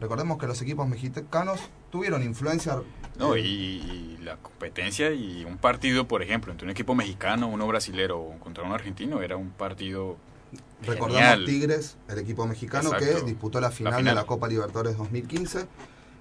Recordemos 0.00 0.38
que 0.38 0.46
los 0.46 0.60
equipos 0.62 0.88
mexicanos 0.88 1.60
tuvieron 1.90 2.22
influencia. 2.22 2.80
No, 3.18 3.36
y, 3.36 3.42
y 3.42 4.18
la 4.22 4.36
competencia 4.38 5.12
y 5.12 5.44
un 5.44 5.58
partido, 5.58 6.08
por 6.08 6.22
ejemplo, 6.22 6.52
entre 6.52 6.64
un 6.64 6.70
equipo 6.70 6.94
mexicano, 6.94 7.48
uno 7.48 7.66
brasilero 7.66 8.32
contra 8.40 8.64
un 8.64 8.72
argentino, 8.72 9.20
era 9.20 9.36
un 9.36 9.50
partido 9.50 10.16
Recordamos 10.82 11.16
genial. 11.16 11.44
Tigres, 11.44 11.96
el 12.08 12.18
equipo 12.18 12.46
mexicano 12.46 12.90
que 12.92 13.20
disputó 13.22 13.60
la 13.60 13.70
final, 13.70 13.94
final. 13.96 14.14
de 14.14 14.20
la 14.20 14.26
Copa 14.26 14.48
Libertadores 14.48 14.96
2015. 14.96 15.66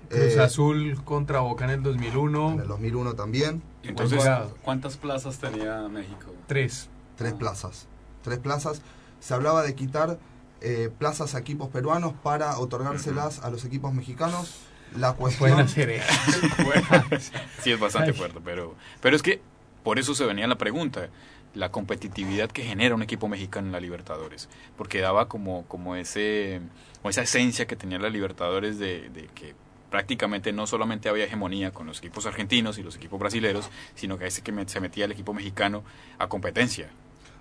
Cruz 0.10 0.36
Eh, 0.36 0.42
Azul 0.42 1.02
contra 1.04 1.40
Boca 1.42 1.66
en 1.66 1.72
el 1.72 1.84
2001. 1.84 2.54
En 2.54 2.60
el 2.62 2.68
2001 2.68 3.14
también. 3.16 3.62
Entonces. 3.84 4.24
¿Cuántas 4.64 4.98
plazas 4.98 5.38
tenía 5.40 5.88
México? 5.88 6.34
Tres. 6.48 6.90
Tres 7.16 7.34
Ah. 7.36 7.40
plazas. 7.40 7.88
Tres 8.24 8.40
plazas. 8.40 8.82
Se 9.20 9.34
hablaba 9.34 9.64
de 9.64 9.76
quitar 9.76 10.18
eh, 10.62 10.90
plazas 10.98 11.36
a 11.36 11.40
equipos 11.40 11.70
peruanos 11.70 12.14
para 12.24 12.58
otorgárselas 12.60 13.40
a 13.44 13.50
los 13.50 13.64
equipos 13.66 13.94
mexicanos. 13.94 14.60
La 14.98 15.14
cuestión. 15.14 15.52
Pueden 15.52 15.66
hacer 15.66 15.90
eso. 15.92 16.06
sí 17.62 17.72
es 17.72 17.80
bastante 17.80 18.12
Ay. 18.12 18.18
fuerte, 18.18 18.40
pero, 18.44 18.76
pero 19.02 19.16
es 19.16 19.22
que 19.22 19.42
por 19.84 20.00
eso 20.00 20.16
se 20.16 20.26
venía 20.26 20.48
la 20.48 20.58
pregunta, 20.58 21.10
la 21.54 21.72
competitividad 21.72 22.50
que 22.50 22.64
genera 22.64 22.96
un 22.96 23.02
equipo 23.04 23.28
mexicano 23.28 23.68
en 23.68 23.72
la 23.74 23.80
Libertadores, 23.80 24.50
porque 24.78 25.00
daba 25.00 25.28
como, 25.30 25.66
como, 25.68 25.96
ese, 25.96 26.62
como 27.02 27.10
esa 27.12 27.22
esencia 27.22 27.68
que 27.68 27.76
tenía 27.76 28.00
la 28.00 28.10
Libertadores 28.10 28.80
de, 28.80 29.10
de 29.10 29.28
que 29.34 29.54
prácticamente 29.90 30.52
no 30.54 30.68
solamente 30.68 31.10
había 31.10 31.26
hegemonía 31.26 31.72
con 31.72 31.88
los 31.88 32.00
equipos 32.00 32.26
argentinos 32.26 32.78
y 32.78 32.84
los 32.84 32.96
equipos 32.96 33.20
brasileros, 33.20 33.70
sino 33.96 34.18
que 34.18 34.26
a 34.26 34.28
ese 34.28 34.42
que 34.42 34.54
se 34.68 34.80
metía 34.80 35.06
el 35.06 35.12
equipo 35.12 35.34
mexicano 35.34 35.84
a 36.18 36.28
competencia. 36.28 36.90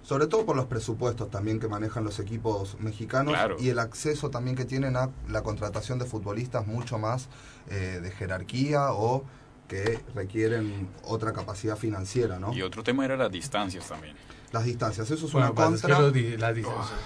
Sobre 0.02 0.26
todo 0.26 0.46
por 0.46 0.56
los 0.56 0.64
presupuestos 0.66 1.30
también 1.30 1.60
que 1.60 1.68
manejan 1.68 2.02
los 2.04 2.18
equipos 2.18 2.78
mexicanos 2.80 3.34
Claro. 3.34 3.56
y 3.60 3.68
el 3.68 3.78
acceso 3.78 4.30
también 4.30 4.56
que 4.56 4.64
tienen 4.64 4.96
a 4.96 5.10
la 5.28 5.42
contratación 5.42 5.98
de 5.98 6.06
futbolistas 6.06 6.66
mucho 6.66 6.98
más 6.98 7.28
eh, 7.68 8.00
de 8.02 8.10
jerarquía 8.10 8.92
o 8.92 9.24
que 9.68 10.00
requieren 10.14 10.88
otra 11.04 11.34
capacidad 11.34 11.76
financiera, 11.76 12.38
¿no? 12.38 12.54
Y 12.54 12.62
otro 12.62 12.82
tema 12.82 13.04
era 13.04 13.18
las 13.18 13.30
distancias 13.30 13.86
también. 13.86 14.16
Las 14.50 14.64
distancias, 14.64 15.10
eso 15.10 15.26
es 15.26 15.32
Bueno, 15.32 15.48
una 15.48 15.54
pasa 15.54 15.74
es 15.74 15.82
que 15.82 15.88
contra. 15.92 16.10
di- 16.10 16.36
las 16.38 16.54
distancias- 16.54 16.98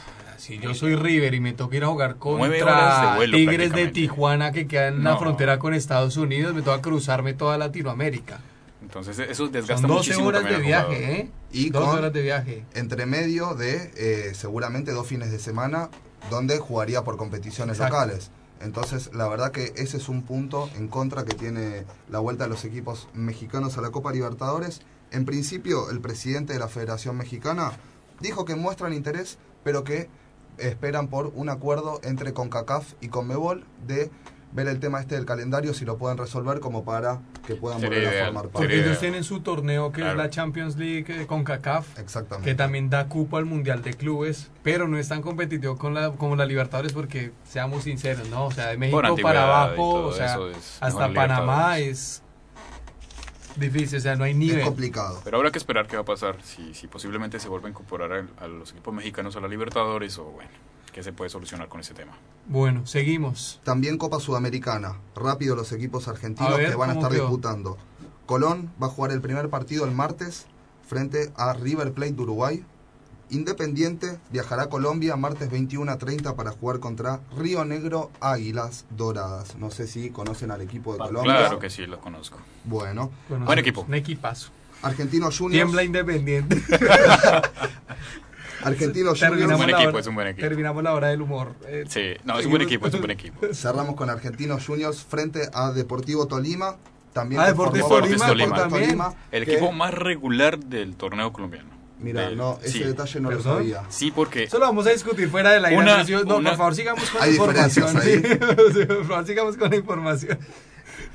Si 0.43 0.59
yo 0.59 0.75
soy 0.75 0.97
River 0.97 1.35
y 1.35 1.39
me 1.41 1.53
toca 1.53 1.77
ir 1.77 1.85
a 1.85 1.87
jugar 1.87 2.15
de 2.15 2.19
contra 2.19 3.15
vuelo, 3.15 3.37
Tigres 3.37 3.73
de. 3.73 3.87
Tijuana 3.87 4.51
que 4.51 4.67
queda 4.67 4.89
en 4.89 5.05
la 5.05 5.17
frontera 5.17 5.61
con 5.61 5.73
Estados 5.73 6.17
Unidos, 6.17 6.53
me 6.53 6.63
toca 6.63 6.83
cruzarme 6.83 7.33
toda 7.33 7.57
Latinoamérica. 7.59 8.41
Entonces 8.83 9.21
eso 9.21 9.45
Son 9.45 9.53
desgasta 9.53 9.87
12 9.87 9.97
muchísimo 9.99 10.27
horas 10.27 10.43
de 10.43 10.59
viaje, 10.59 11.13
¿eh? 11.21 11.31
Y 11.53 11.71
12 11.71 11.87
con- 11.87 11.97
horas 11.99 12.13
de 12.13 12.23
viaje. 12.23 12.65
entre 12.75 13.07
medio 13.07 13.55
de 13.55 13.93
eh, 13.97 14.35
seguramente 14.35 14.91
dos 14.91 15.07
fines 15.07 15.31
de 15.31 15.39
semana 15.39 15.91
donde 16.29 16.59
jugaría 16.59 17.05
por 17.05 17.17
competiciones 17.17 17.77
Exacto. 17.77 17.95
locales. 17.95 18.33
Entonces, 18.61 19.11
la 19.15 19.29
verdad 19.29 19.53
que 19.53 19.73
ese 19.77 19.97
es 19.97 20.09
un 20.09 20.23
punto 20.23 20.69
en 20.77 20.89
contra 20.89 21.25
que 21.25 21.37
tiene 21.37 21.85
la 22.11 22.19
vuelta 22.19 22.45
de 22.45 22.51
los 22.51 22.65
equipos 22.65 23.07
mexicanos 23.15 23.79
a 23.79 23.81
la 23.81 23.91
Copa 23.91 24.11
Libertadores. 24.13 24.81
En 25.13 25.25
principio, 25.25 25.89
el 25.93 26.01
presidente 26.01 26.53
de 26.53 26.59
la 26.59 26.67
Federación 26.67 27.17
Mexicana 27.17 27.71
dijo 28.19 28.45
que 28.45 28.57
muestran 28.57 28.93
interés, 28.93 29.39
pero 29.63 29.85
que 29.85 30.09
esperan 30.59 31.09
por 31.09 31.32
un 31.35 31.49
acuerdo 31.49 32.00
entre 32.04 32.32
CONCACAF 32.32 32.92
y 33.00 33.09
CONMEBOL 33.09 33.64
de 33.87 34.11
ver 34.54 34.68
el 34.68 34.80
tema 34.80 35.00
este 35.00 35.14
del 35.14 35.25
calendario, 35.25 35.73
si 35.73 35.87
lo 35.87 35.97
pueden 35.97 36.18
resolver 36.18 36.61
como 36.61 36.85
para 36.85 37.21
que 37.47 37.54
puedan 37.54 37.80
Sería 37.80 38.00
volver 38.00 38.21
a 38.21 38.25
formar 38.26 38.42
parte. 38.44 38.59
Porque 38.59 38.80
ellos 38.85 38.99
tienen 39.00 39.25
su 39.25 39.40
torneo 39.40 39.92
que 39.92 40.02
Claro. 40.02 40.11
es 40.12 40.16
la 40.18 40.28
Champions 40.30 40.76
League 40.76 41.06
eh, 41.09 41.26
con 41.26 41.42
CACAF, 41.42 41.99
Exactamente. 41.99 42.50
que 42.50 42.54
también 42.54 42.90
da 42.90 43.09
cupo 43.09 43.38
al 43.38 43.47
Mundial 43.47 43.82
de 43.82 43.94
Clubes, 43.94 44.50
pero 44.62 44.88
no 44.88 44.99
es 44.99 45.09
tan 45.09 45.23
competitivo 45.23 45.78
con 45.78 45.94
la, 45.94 46.11
como 46.12 46.37
la 46.37 46.44
Libertadores 46.44 46.92
porque, 46.92 47.32
seamos 47.44 47.85
sinceros, 47.85 48.28
¿no? 48.28 48.44
O 48.44 48.50
sea, 48.50 48.68
de 48.68 48.76
México 48.76 49.00
para 49.23 49.44
abajo, 49.44 49.94
o 50.04 50.12
sea, 50.12 50.38
hasta 50.80 51.12
Panamá 51.14 51.78
es 51.78 52.23
difícil, 53.56 53.99
o 53.99 54.00
sea, 54.00 54.16
no 54.16 54.25
hay 54.25 54.32
es 54.32 54.37
nivel. 54.38 54.64
complicado. 54.64 55.21
Pero 55.25 55.37
habrá 55.38 55.50
que 55.50 55.59
esperar 55.59 55.87
qué 55.87 55.97
va 55.97 56.02
a 56.02 56.04
pasar, 56.06 56.37
si, 56.42 56.75
si 56.75 56.87
posiblemente 56.87 57.38
se 57.40 57.49
vuelve 57.49 57.66
a 57.66 57.71
incorporar 57.71 58.12
a, 58.12 58.44
a 58.44 58.49
los 58.49 58.71
equipos 58.73 58.94
mexicanos 58.94 59.37
a 59.37 59.40
la 59.40 59.49
Libertadores 59.49 60.18
o 60.18 60.25
bueno, 60.25 60.50
qué 60.92 61.02
se 61.02 61.12
puede 61.12 61.30
solucionar 61.30 61.68
con 61.68 61.80
ese 61.80 61.94
tema. 61.94 62.12
Bueno, 62.47 62.87
seguimos. 62.87 63.61
También 63.64 63.99
Copa 63.99 64.21
Sudamericana. 64.21 64.97
Rápido 65.14 65.56
los 65.56 65.73
equipos 65.73 66.09
argentinos 66.09 66.56
ver, 66.56 66.71
que 66.71 66.76
van 66.76 66.90
a 66.90 66.94
¿cómo 66.94 67.06
estar 67.06 67.12
quedó? 67.16 67.28
disputando. 67.28 67.78
Colón 68.26 68.73
va 68.82 68.87
a 68.87 68.90
jugar 68.90 69.12
el 69.12 69.21
primer 69.21 69.49
partido 69.49 69.85
el 69.85 69.90
martes 69.92 70.47
frente 70.87 71.32
a 71.37 71.52
River 71.54 71.92
Plate 71.92 72.12
de 72.12 72.23
Uruguay. 72.23 72.64
Independiente 73.31 74.19
viajará 74.31 74.64
a 74.64 74.69
Colombia 74.69 75.17
martes 75.17 75.50
21 75.50 75.91
a 75.91 75.99
30 75.99 76.37
para 76.37 76.50
jugar 76.50 76.81
contra 76.81 77.21
Río 77.37 77.64
Negro 77.64 78.11
Águilas 78.21 78.85
Doradas. 78.91 79.57
No 79.57 79.71
sé 79.71 79.87
si 79.87 80.11
conocen 80.11 80.50
al 80.50 80.61
equipo 80.61 80.93
de 80.93 80.99
Colombia. 80.99 81.37
Claro 81.38 81.59
que 81.59 81.71
sí, 81.71 81.87
lo 81.87 81.99
conozco. 82.00 82.38
Bueno, 82.64 83.11
Buen 83.29 83.59
equipo. 83.59 83.87
Un 83.88 83.95
equipazo. 83.95 84.50
Argentinos 84.83 85.38
Juniors. 85.38 85.55
Tiembla 85.64 85.85
Independiente. 85.85 86.61
Argentinos 88.64 89.19
buen 89.21 89.71
equipo, 89.71 89.88
hora- 89.88 89.99
es 90.00 90.07
un 90.07 90.14
buen 90.14 90.29
equipo. 90.29 90.47
Terminamos 90.49 90.83
la 90.85 90.95
hora 90.95 91.09
del 91.09 91.23
humor. 91.23 91.55
Eh, 91.67 91.85
Sí, 91.88 92.14
no, 92.25 92.38
es 92.38 92.45
un 92.47 92.50
buen 92.52 92.62
equipo, 92.62 92.87
es 92.87 92.95
un 92.95 93.00
buen 93.00 93.11
equipo. 93.11 93.41
Cerramos 93.52 93.97
con 93.97 94.09
Argentinos 94.11 94.64
Juniors 94.67 95.02
frente 95.02 95.49
a 95.52 95.73
Deportivo 95.73 96.26
Tolima. 96.29 96.76
También 97.12 97.41
Ah, 97.43 97.47
Deportes 97.47 97.83
formó 97.83 98.07
Tolima, 98.69 99.14
El 99.31 99.43
equipo 99.43 99.73
más 99.73 99.93
regular 99.93 100.59
del 100.59 100.97
torneo 100.97 101.33
colombiano. 101.33 101.69
Mira, 102.02 102.23
Del- 102.23 102.37
no, 102.37 102.59
ese 102.62 102.73
sí. 102.73 102.85
detalle 102.85 103.21
no 103.21 103.28
¿Perdón? 103.28 103.47
lo 103.47 103.59
sabía. 103.59 103.82
Sí, 103.88 104.11
porque 104.11 104.44
Eso 104.44 104.59
lo 104.59 104.66
vamos 104.66 104.87
a 104.87 104.90
discutir 104.90 105.28
fuera 105.30 105.50
de 105.52 105.61
la 105.61 105.68
Una- 105.71 106.02
No, 106.25 106.37
una- 106.38 106.50
por 106.50 106.59
favor, 106.59 106.75
sigamos 106.75 107.09
con 107.11 107.21
la 107.21 107.25
Hay 107.26 107.32
información. 107.32 107.87
diferencias 107.94 108.75
sí. 108.75 108.85
por 108.87 109.04
favor, 109.06 109.26
sigamos 109.26 109.56
con 109.56 109.71
la 109.71 109.76
información. 109.76 110.38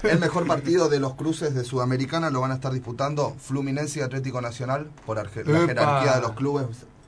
El 0.03 0.19
mejor 0.19 0.45
partido 0.47 0.89
de 0.89 0.99
los 0.99 1.15
cruces 1.15 1.53
de 1.55 1.63
Sudamericana 1.63 2.29
lo 2.29 2.41
van 2.41 2.51
a 2.51 2.55
estar 2.55 2.71
disputando 2.71 3.35
Fluminense 3.39 3.99
y 3.99 4.01
Atlético 4.03 4.41
Nacional 4.41 4.89
por 5.05 5.17
arge- 5.17 5.43
la 5.45 5.65
jerarquía 5.65 6.15
de 6.15 6.21
los 6.21 6.31
clubes. 6.33 6.65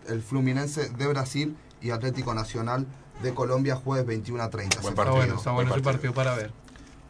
El 0.08 0.22
Fluminense 0.24 0.90
de 0.90 1.08
Brasil 1.08 1.56
y 1.82 1.92
Atlético 1.92 2.34
Nacional 2.34 2.86
de 3.22 3.34
Colombia 3.34 3.76
jueves 3.76 4.06
21 4.08 4.42
a 4.44 4.50
30. 4.50 4.82
Buen 4.82 4.96
partido, 4.96 5.16
bueno, 5.18 5.36
está 5.36 5.52
bueno 5.52 5.70
buen 5.70 5.80
ese 5.82 5.86
partido 5.92 6.14
para 6.14 6.34
ver. 6.36 6.52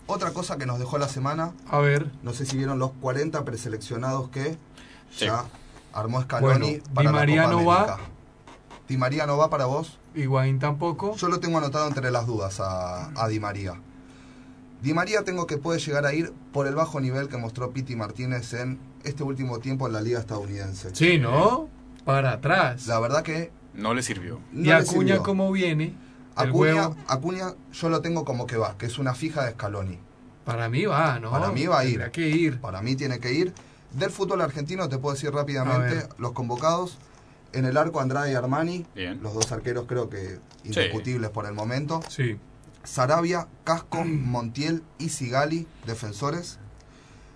Otra 0.08 0.32
cosa 0.32 0.58
que 0.58 0.66
nos 0.66 0.80
dejó 0.80 0.98
la 0.98 1.08
semana, 1.08 1.52
A 1.70 1.78
ver, 1.80 2.08
no 2.24 2.34
sé 2.34 2.46
si 2.46 2.58
vieron 2.58 2.80
los 2.80 2.92
40 3.00 3.46
preseleccionados 3.46 4.30
que 4.30 4.58
Sí. 5.12 5.26
ya 5.26 5.46
armó 5.94 6.22
Scaloni 6.22 6.80
Bueno, 6.80 6.84
para 6.94 7.10
Di 7.10 7.14
María 7.14 7.36
la 7.36 7.44
Copa 7.50 7.62
no 7.62 7.66
va. 7.66 7.98
Di 8.88 8.98
María 8.98 9.26
no 9.26 9.38
va 9.38 9.50
para 9.50 9.66
vos. 9.66 10.00
Higuaín 10.16 10.60
tampoco. 10.60 11.16
Yo 11.16 11.28
lo 11.30 11.40
tengo 11.40 11.58
anotado 11.58 11.88
entre 11.88 12.10
las 12.12 12.26
dudas 12.26 12.60
a, 12.60 13.12
a 13.16 13.28
Di 13.28 13.40
María. 13.40 13.76
Di 14.82 14.94
María 14.94 15.24
tengo 15.24 15.46
que 15.46 15.58
puede 15.58 15.80
llegar 15.80 16.06
a 16.06 16.14
ir 16.14 16.34
por 16.54 16.66
el 16.68 16.76
bajo 16.76 17.00
nivel 17.00 17.28
que 17.28 17.38
mostró 17.38 17.72
Piti 17.72 17.96
Martínez 17.96 18.54
en 18.54 18.80
este 19.04 19.24
último 19.24 19.60
tiempo 19.60 19.88
en 19.88 19.94
la 19.94 20.02
liga 20.02 20.20
estadounidense. 20.20 20.96
Sí, 20.96 21.18
¿no? 21.18 21.68
Para 22.06 22.34
atrás. 22.34 22.88
La 22.88 23.00
verdad 23.00 23.24
que 23.24 23.52
no 23.74 23.94
le 23.94 24.02
sirvió. 24.02 24.40
no 24.52 24.66
y 24.66 24.72
Acuña, 24.72 24.86
sirvió. 24.86 25.24
¿cómo 25.24 25.52
viene? 25.52 25.96
Acuña. 26.36 26.92
Acuña 27.08 27.54
yo 27.74 27.90
lo 27.90 28.02
tengo 28.02 28.24
como 28.26 28.48
que 28.48 28.58
va, 28.58 28.78
que 28.78 28.86
es 28.86 28.98
una 28.98 29.14
fija 29.14 29.44
de 29.46 29.52
Scaloni. 29.52 30.00
Para 30.46 30.70
mí 30.70 30.86
va, 30.86 31.20
¿no? 31.20 31.30
Para 31.30 31.52
mí 31.52 31.68
va 31.68 31.80
a 31.80 31.86
ir. 31.86 31.92
Tendría 32.00 32.12
que 32.12 32.30
ir. 32.30 32.60
Para 32.60 32.82
mí 32.82 32.96
tiene 32.96 33.20
que 33.20 33.34
ir. 33.34 33.54
Del 33.92 34.12
fútbol 34.12 34.42
argentino 34.42 34.88
te 34.90 34.98
puedo 34.98 35.16
decir 35.16 35.32
rápidamente 35.34 36.08
los 36.18 36.34
convocados. 36.34 36.98
En 37.52 37.66
el 37.66 37.78
arco 37.78 38.00
Andrade 38.00 38.32
y 38.32 38.36
Armani, 38.36 38.86
Bien. 38.94 39.24
los 39.24 39.34
dos 39.34 39.52
arqueros 39.52 39.86
creo 39.88 40.08
que 40.10 40.40
indiscutibles 40.64 41.32
por 41.32 41.48
el 41.48 41.54
momento. 41.54 42.00
Sí. 42.08 42.38
Sarabia, 42.84 43.48
Casco, 43.64 44.04
Montiel 44.06 44.84
y 45.00 45.10
Sigali, 45.10 45.68
defensores. 45.88 46.60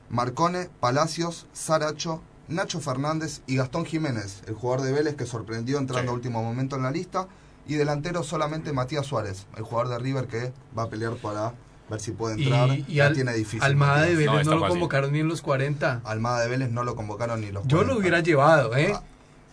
Marcone, 0.10 0.70
Palacios, 0.80 1.48
Saracho, 1.54 2.22
Nacho 2.48 2.80
Fernández 2.80 3.42
y 3.48 3.56
Gastón 3.56 3.86
Jiménez, 3.86 4.44
el 4.48 4.54
jugador 4.54 4.86
de 4.86 4.92
Vélez 4.92 5.16
que 5.16 5.26
sorprendió 5.26 5.80
entrando 5.80 6.12
Sí. 6.12 6.14
a 6.14 6.16
último 6.16 6.44
momento 6.44 6.76
en 6.76 6.84
la 6.84 6.92
lista. 6.92 7.28
Y 7.66 7.76
delantero 7.76 8.24
solamente 8.24 8.74
Matías 8.74 9.06
Suárez, 9.06 9.48
el 9.56 9.64
jugador 9.64 9.88
de 9.90 9.98
River 10.00 10.28
que 10.28 10.52
va 10.78 10.84
a 10.84 10.90
pelear 10.90 11.16
para 11.16 11.54
ver 11.90 12.00
si 12.00 12.12
puede 12.12 12.42
entrar. 12.42 12.70
Y, 12.70 12.86
y 12.88 12.96
Ya 12.96 13.08
Al- 13.08 13.14
tiene 13.14 13.34
difícil. 13.34 13.64
Almada 13.64 14.02
de. 14.04 14.16
Vélez 14.16 14.46
No, 14.46 14.54
lo 14.56 14.60
fácil. 14.62 14.68
convocaron 14.70 15.12
ni 15.12 15.20
en 15.20 15.28
los 15.28 15.42
40. 15.42 16.02
Almada 16.04 16.42
de 16.42 16.50
Vélez 16.50 16.70
no 16.72 16.84
lo 16.84 16.96
convocaron 16.96 17.42
ni 17.42 17.52
los 17.52 17.64
Yo 17.68 17.78
40. 17.78 17.94
lo 17.94 18.00
hubiera 18.00 18.20
llevado, 18.22 18.76
¿eh? 18.76 18.94
Ah. 18.96 19.04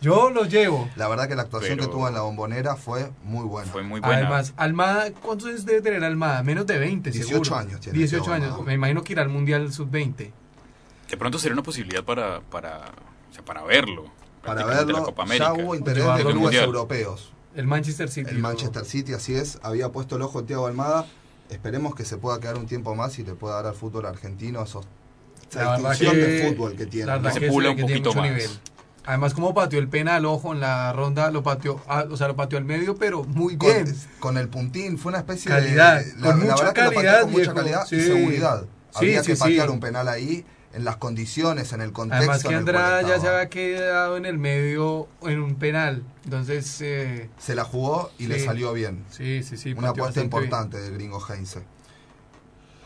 Yo 0.02 0.30
lo 0.30 0.46
llevo. 0.46 0.88
La 0.96 1.08
verdad 1.08 1.28
que 1.28 1.34
la 1.34 1.42
actuación 1.42 1.76
Pero- 1.76 1.88
que 1.88 1.92
tuvo 1.94 2.08
en 2.08 2.14
la 2.14 2.22
bombonera 2.22 2.76
fue 2.76 3.10
muy 3.22 3.44
buena. 3.44 3.70
Fue 3.70 3.82
muy 3.82 4.00
buena. 4.00 4.16
Además, 4.16 4.54
Almada, 4.56 5.10
¿cuántos 5.12 5.48
años 5.48 5.66
debe 5.66 5.82
tener 5.82 6.02
Almada? 6.04 6.42
Menos 6.42 6.66
de 6.66 6.78
20, 6.78 7.10
18 7.10 7.28
seguro. 7.44 7.56
años 7.56 7.80
tiene 7.80 7.98
18 7.98 8.22
Thiago 8.24 8.34
años. 8.34 8.46
Almada. 8.52 8.64
Me 8.66 8.74
imagino 8.74 9.04
que 9.04 9.12
irá 9.12 9.22
al 9.22 9.28
Mundial 9.28 9.70
Sub-20. 9.72 10.30
De 11.10 11.16
pronto 11.18 11.38
sería 11.38 11.52
una 11.52 11.62
posibilidad 11.62 12.02
para, 12.02 12.40
para, 12.40 12.78
o 13.30 13.34
sea, 13.34 13.44
para 13.44 13.62
verlo. 13.64 14.04
Para 14.42 14.64
prácticamente 14.64 14.84
verlo, 14.86 14.98
la 15.00 15.04
Copa 15.04 15.22
ya 15.26 15.48
América. 15.48 15.52
hubo 15.52 15.74
interés 15.74 16.04
de 16.04 16.14
clubes 16.22 16.34
Mundial. 16.36 16.64
europeos. 16.64 17.32
El 17.54 17.66
Manchester 17.66 18.08
City. 18.08 18.30
El 18.30 18.38
Manchester 18.38 18.84
City, 18.86 19.12
así 19.12 19.34
es, 19.34 19.58
había 19.62 19.90
puesto 19.90 20.16
el 20.16 20.22
ojo 20.22 20.40
en 20.40 20.46
Thiago 20.46 20.66
Almada. 20.66 21.04
Esperemos 21.50 21.94
que 21.94 22.04
se 22.04 22.16
pueda 22.16 22.38
quedar 22.40 22.56
un 22.56 22.66
tiempo 22.66 22.94
más 22.94 23.18
y 23.18 23.24
le 23.24 23.34
pueda 23.34 23.56
dar 23.56 23.66
al 23.66 23.74
fútbol 23.74 24.06
argentino 24.06 24.62
esos, 24.62 24.86
La 25.54 25.62
esa 25.62 25.76
distinción 25.76 26.12
que- 26.14 26.18
de 26.20 26.48
fútbol 26.54 26.76
que 26.76 26.86
tiene. 26.86 27.06
La 27.06 27.12
verdad 27.14 27.28
¿no? 27.30 27.34
se 27.34 27.40
que 27.40 27.48
pula 27.48 27.64
se 27.66 27.70
un 27.70 27.76
que 27.76 27.82
poquito 27.82 28.10
mucho 28.10 28.20
más. 28.20 28.30
nivel. 28.30 28.50
Además, 29.06 29.34
como 29.34 29.54
pateó 29.54 29.78
el 29.80 29.88
penal, 29.88 30.24
ojo, 30.26 30.52
en 30.52 30.60
la 30.60 30.92
ronda 30.92 31.30
lo 31.30 31.42
pateó, 31.42 31.80
ah, 31.88 32.04
o 32.10 32.16
sea, 32.16 32.28
lo 32.28 32.36
pateó 32.36 32.58
al 32.58 32.64
medio, 32.64 32.96
pero 32.96 33.24
muy 33.24 33.56
Con, 33.56 33.70
bien. 33.72 33.96
con 34.20 34.36
el 34.38 34.48
puntín, 34.48 34.98
fue 34.98 35.10
una 35.10 35.18
especie 35.18 35.50
Calidad, 35.50 36.04
de. 36.04 36.12
con 36.20 36.38
mucha 36.38 36.54
verdad 36.54 36.72
que 36.74 36.80
lo 36.82 36.86
pateó 36.88 36.94
calidad, 36.94 37.20
con 37.22 37.30
mucha 37.30 37.40
viejo, 37.42 37.54
calidad 37.56 37.84
y 37.86 37.88
sí. 37.88 38.02
seguridad. 38.02 38.62
Sí, 38.62 38.96
Había 38.98 39.22
sí, 39.24 39.32
que 39.32 39.38
patear 39.38 39.66
sí. 39.68 39.72
un 39.72 39.80
penal 39.80 40.06
ahí, 40.08 40.44
en 40.72 40.84
las 40.84 40.96
condiciones, 40.98 41.72
en 41.72 41.80
el 41.80 41.92
contexto. 41.92 42.30
Además 42.30 42.42
que 42.44 42.54
Andrada 42.54 43.02
ya 43.02 43.18
se 43.20 43.28
había 43.28 43.48
quedado 43.48 44.16
en 44.16 44.24
el 44.26 44.38
medio 44.38 45.08
en 45.22 45.40
un 45.40 45.56
penal. 45.56 46.04
Entonces, 46.24 46.80
eh, 46.80 47.28
Se 47.38 47.54
la 47.54 47.64
jugó 47.64 48.10
y 48.18 48.26
le 48.26 48.38
Sí. 48.38 48.44
salió 48.46 48.72
bien. 48.72 49.04
sí, 49.10 49.42
sí, 49.42 49.56
sí. 49.56 49.72
Una 49.72 49.88
apuesta 49.88 50.04
bastante 50.04 50.20
bien. 50.20 50.26
importante 50.44 50.80
de 50.80 50.90
Gringo 50.90 51.20
Heinze. 51.28 51.62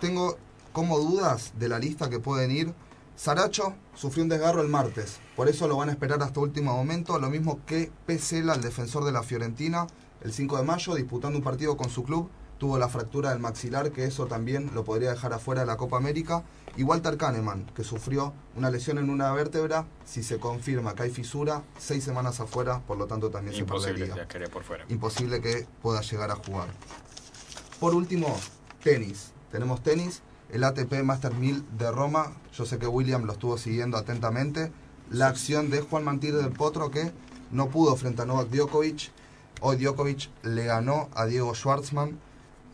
Tengo 0.00 0.36
como 0.72 0.98
dudas 0.98 1.52
de 1.58 1.68
la 1.68 1.78
lista 1.78 2.10
que 2.10 2.18
pueden 2.18 2.50
ir. 2.50 2.72
Saracho 3.16 3.74
sufrió 3.94 4.24
un 4.24 4.28
desgarro 4.28 4.60
el 4.60 4.68
martes, 4.68 5.18
por 5.36 5.48
eso 5.48 5.68
lo 5.68 5.76
van 5.76 5.88
a 5.88 5.92
esperar 5.92 6.20
hasta 6.22 6.40
último 6.40 6.74
momento, 6.76 7.18
lo 7.20 7.30
mismo 7.30 7.60
que 7.64 7.92
Pesela, 8.06 8.54
el 8.54 8.60
defensor 8.60 9.04
de 9.04 9.12
la 9.12 9.22
Fiorentina, 9.22 9.86
el 10.24 10.32
5 10.32 10.56
de 10.56 10.64
mayo, 10.64 10.96
disputando 10.96 11.38
un 11.38 11.44
partido 11.44 11.76
con 11.76 11.90
su 11.90 12.02
club, 12.02 12.28
tuvo 12.58 12.76
la 12.76 12.88
fractura 12.88 13.30
del 13.30 13.38
maxilar, 13.38 13.92
que 13.92 14.04
eso 14.04 14.26
también 14.26 14.70
lo 14.74 14.82
podría 14.84 15.10
dejar 15.10 15.32
afuera 15.32 15.60
de 15.60 15.66
la 15.68 15.76
Copa 15.76 15.96
América, 15.96 16.42
y 16.76 16.82
Walter 16.82 17.16
Kahneman, 17.16 17.66
que 17.74 17.84
sufrió 17.84 18.32
una 18.56 18.70
lesión 18.70 18.98
en 18.98 19.10
una 19.10 19.32
vértebra, 19.32 19.86
si 20.04 20.22
se 20.22 20.38
confirma 20.38 20.94
que 20.94 21.04
hay 21.04 21.10
fisura, 21.10 21.62
seis 21.78 22.02
semanas 22.04 22.40
afuera, 22.40 22.80
por 22.80 22.98
lo 22.98 23.06
tanto 23.06 23.30
también 23.30 23.54
se 23.54 23.60
Imposible, 23.60 24.06
perdería 24.06 24.48
por 24.50 24.64
fuera. 24.64 24.84
imposible 24.88 25.40
que 25.40 25.66
pueda 25.82 26.00
llegar 26.00 26.30
a 26.30 26.36
jugar. 26.36 26.68
Por 27.80 27.94
último, 27.94 28.34
tenis. 28.82 29.32
Tenemos 29.50 29.82
tenis, 29.82 30.22
el 30.50 30.64
ATP 30.64 31.02
Master 31.04 31.34
1000 31.34 31.64
de 31.78 31.90
Roma. 31.92 32.32
Yo 32.52 32.64
sé 32.66 32.78
que 32.78 32.86
William 32.86 33.24
lo 33.24 33.32
estuvo 33.32 33.56
siguiendo 33.58 33.96
atentamente. 33.96 34.72
La 35.10 35.28
acción 35.28 35.70
de 35.70 35.80
Juan 35.80 36.04
Mantir 36.04 36.34
del 36.34 36.50
Potro 36.50 36.90
que 36.90 37.12
no 37.50 37.68
pudo 37.68 37.94
frente 37.96 38.22
a 38.22 38.24
Novak 38.26 38.48
Djokovic. 38.48 39.10
Hoy 39.60 39.76
Djokovic 39.76 40.28
le 40.42 40.64
ganó 40.64 41.08
a 41.14 41.26
Diego 41.26 41.54
Schwartzman. 41.54 42.18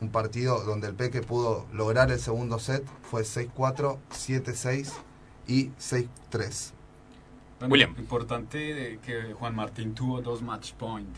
Un 0.00 0.08
partido 0.10 0.64
donde 0.64 0.86
el 0.88 0.94
Peque 0.94 1.20
pudo 1.20 1.66
lograr 1.72 2.10
el 2.10 2.18
segundo 2.18 2.58
set. 2.58 2.84
Fue 3.02 3.22
6-4, 3.22 3.98
7-6 4.10 4.92
y 5.46 5.66
6-3. 5.78 6.72
Bueno, 7.60 7.72
William. 7.72 7.94
Importante 7.98 8.98
que 9.04 9.34
Juan 9.34 9.54
Martín 9.54 9.94
tuvo 9.94 10.22
dos 10.22 10.40
match 10.42 10.72
point. 10.72 11.08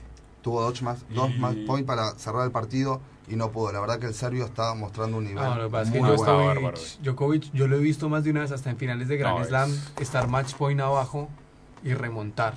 Tuvo 0.42 0.60
dos 0.62 0.82
más, 0.82 1.04
dos 1.10 1.30
Y- 1.30 1.38
match 1.38 1.58
point 1.66 1.86
para 1.86 2.12
cerrar 2.18 2.44
el 2.44 2.50
partido 2.50 3.00
y 3.28 3.36
no 3.36 3.52
pudo. 3.52 3.70
La 3.70 3.78
verdad 3.78 4.00
que 4.00 4.06
el 4.06 4.14
serbio 4.14 4.44
está 4.46 4.74
mostrando 4.74 5.18
un 5.18 5.24
nivel 5.24 5.44
No, 5.44 5.54
lo 5.56 5.64
que 5.66 5.70
pasa 5.70 5.84
es 5.84 5.90
que 5.92 6.00
muy 6.00 6.10
Djokovic- 6.10 6.16
bueno. 6.16 6.32
Djokovic, 6.34 6.62
bárbaro. 6.64 6.78
Djokovic, 7.02 7.52
yo 7.52 7.68
lo 7.68 7.76
he 7.76 7.80
visto 7.80 8.08
más 8.08 8.24
de 8.24 8.30
una 8.32 8.40
vez 8.40 8.50
hasta 8.50 8.70
en 8.70 8.76
finales 8.76 9.06
de 9.06 9.16
Grand 9.18 9.38
No, 9.38 9.44
Slam, 9.44 9.70
es- 9.70 9.92
estar 10.00 10.26
match 10.26 10.54
point 10.54 10.80
abajo 10.80 11.28
y 11.84 11.94
remontar. 11.94 12.56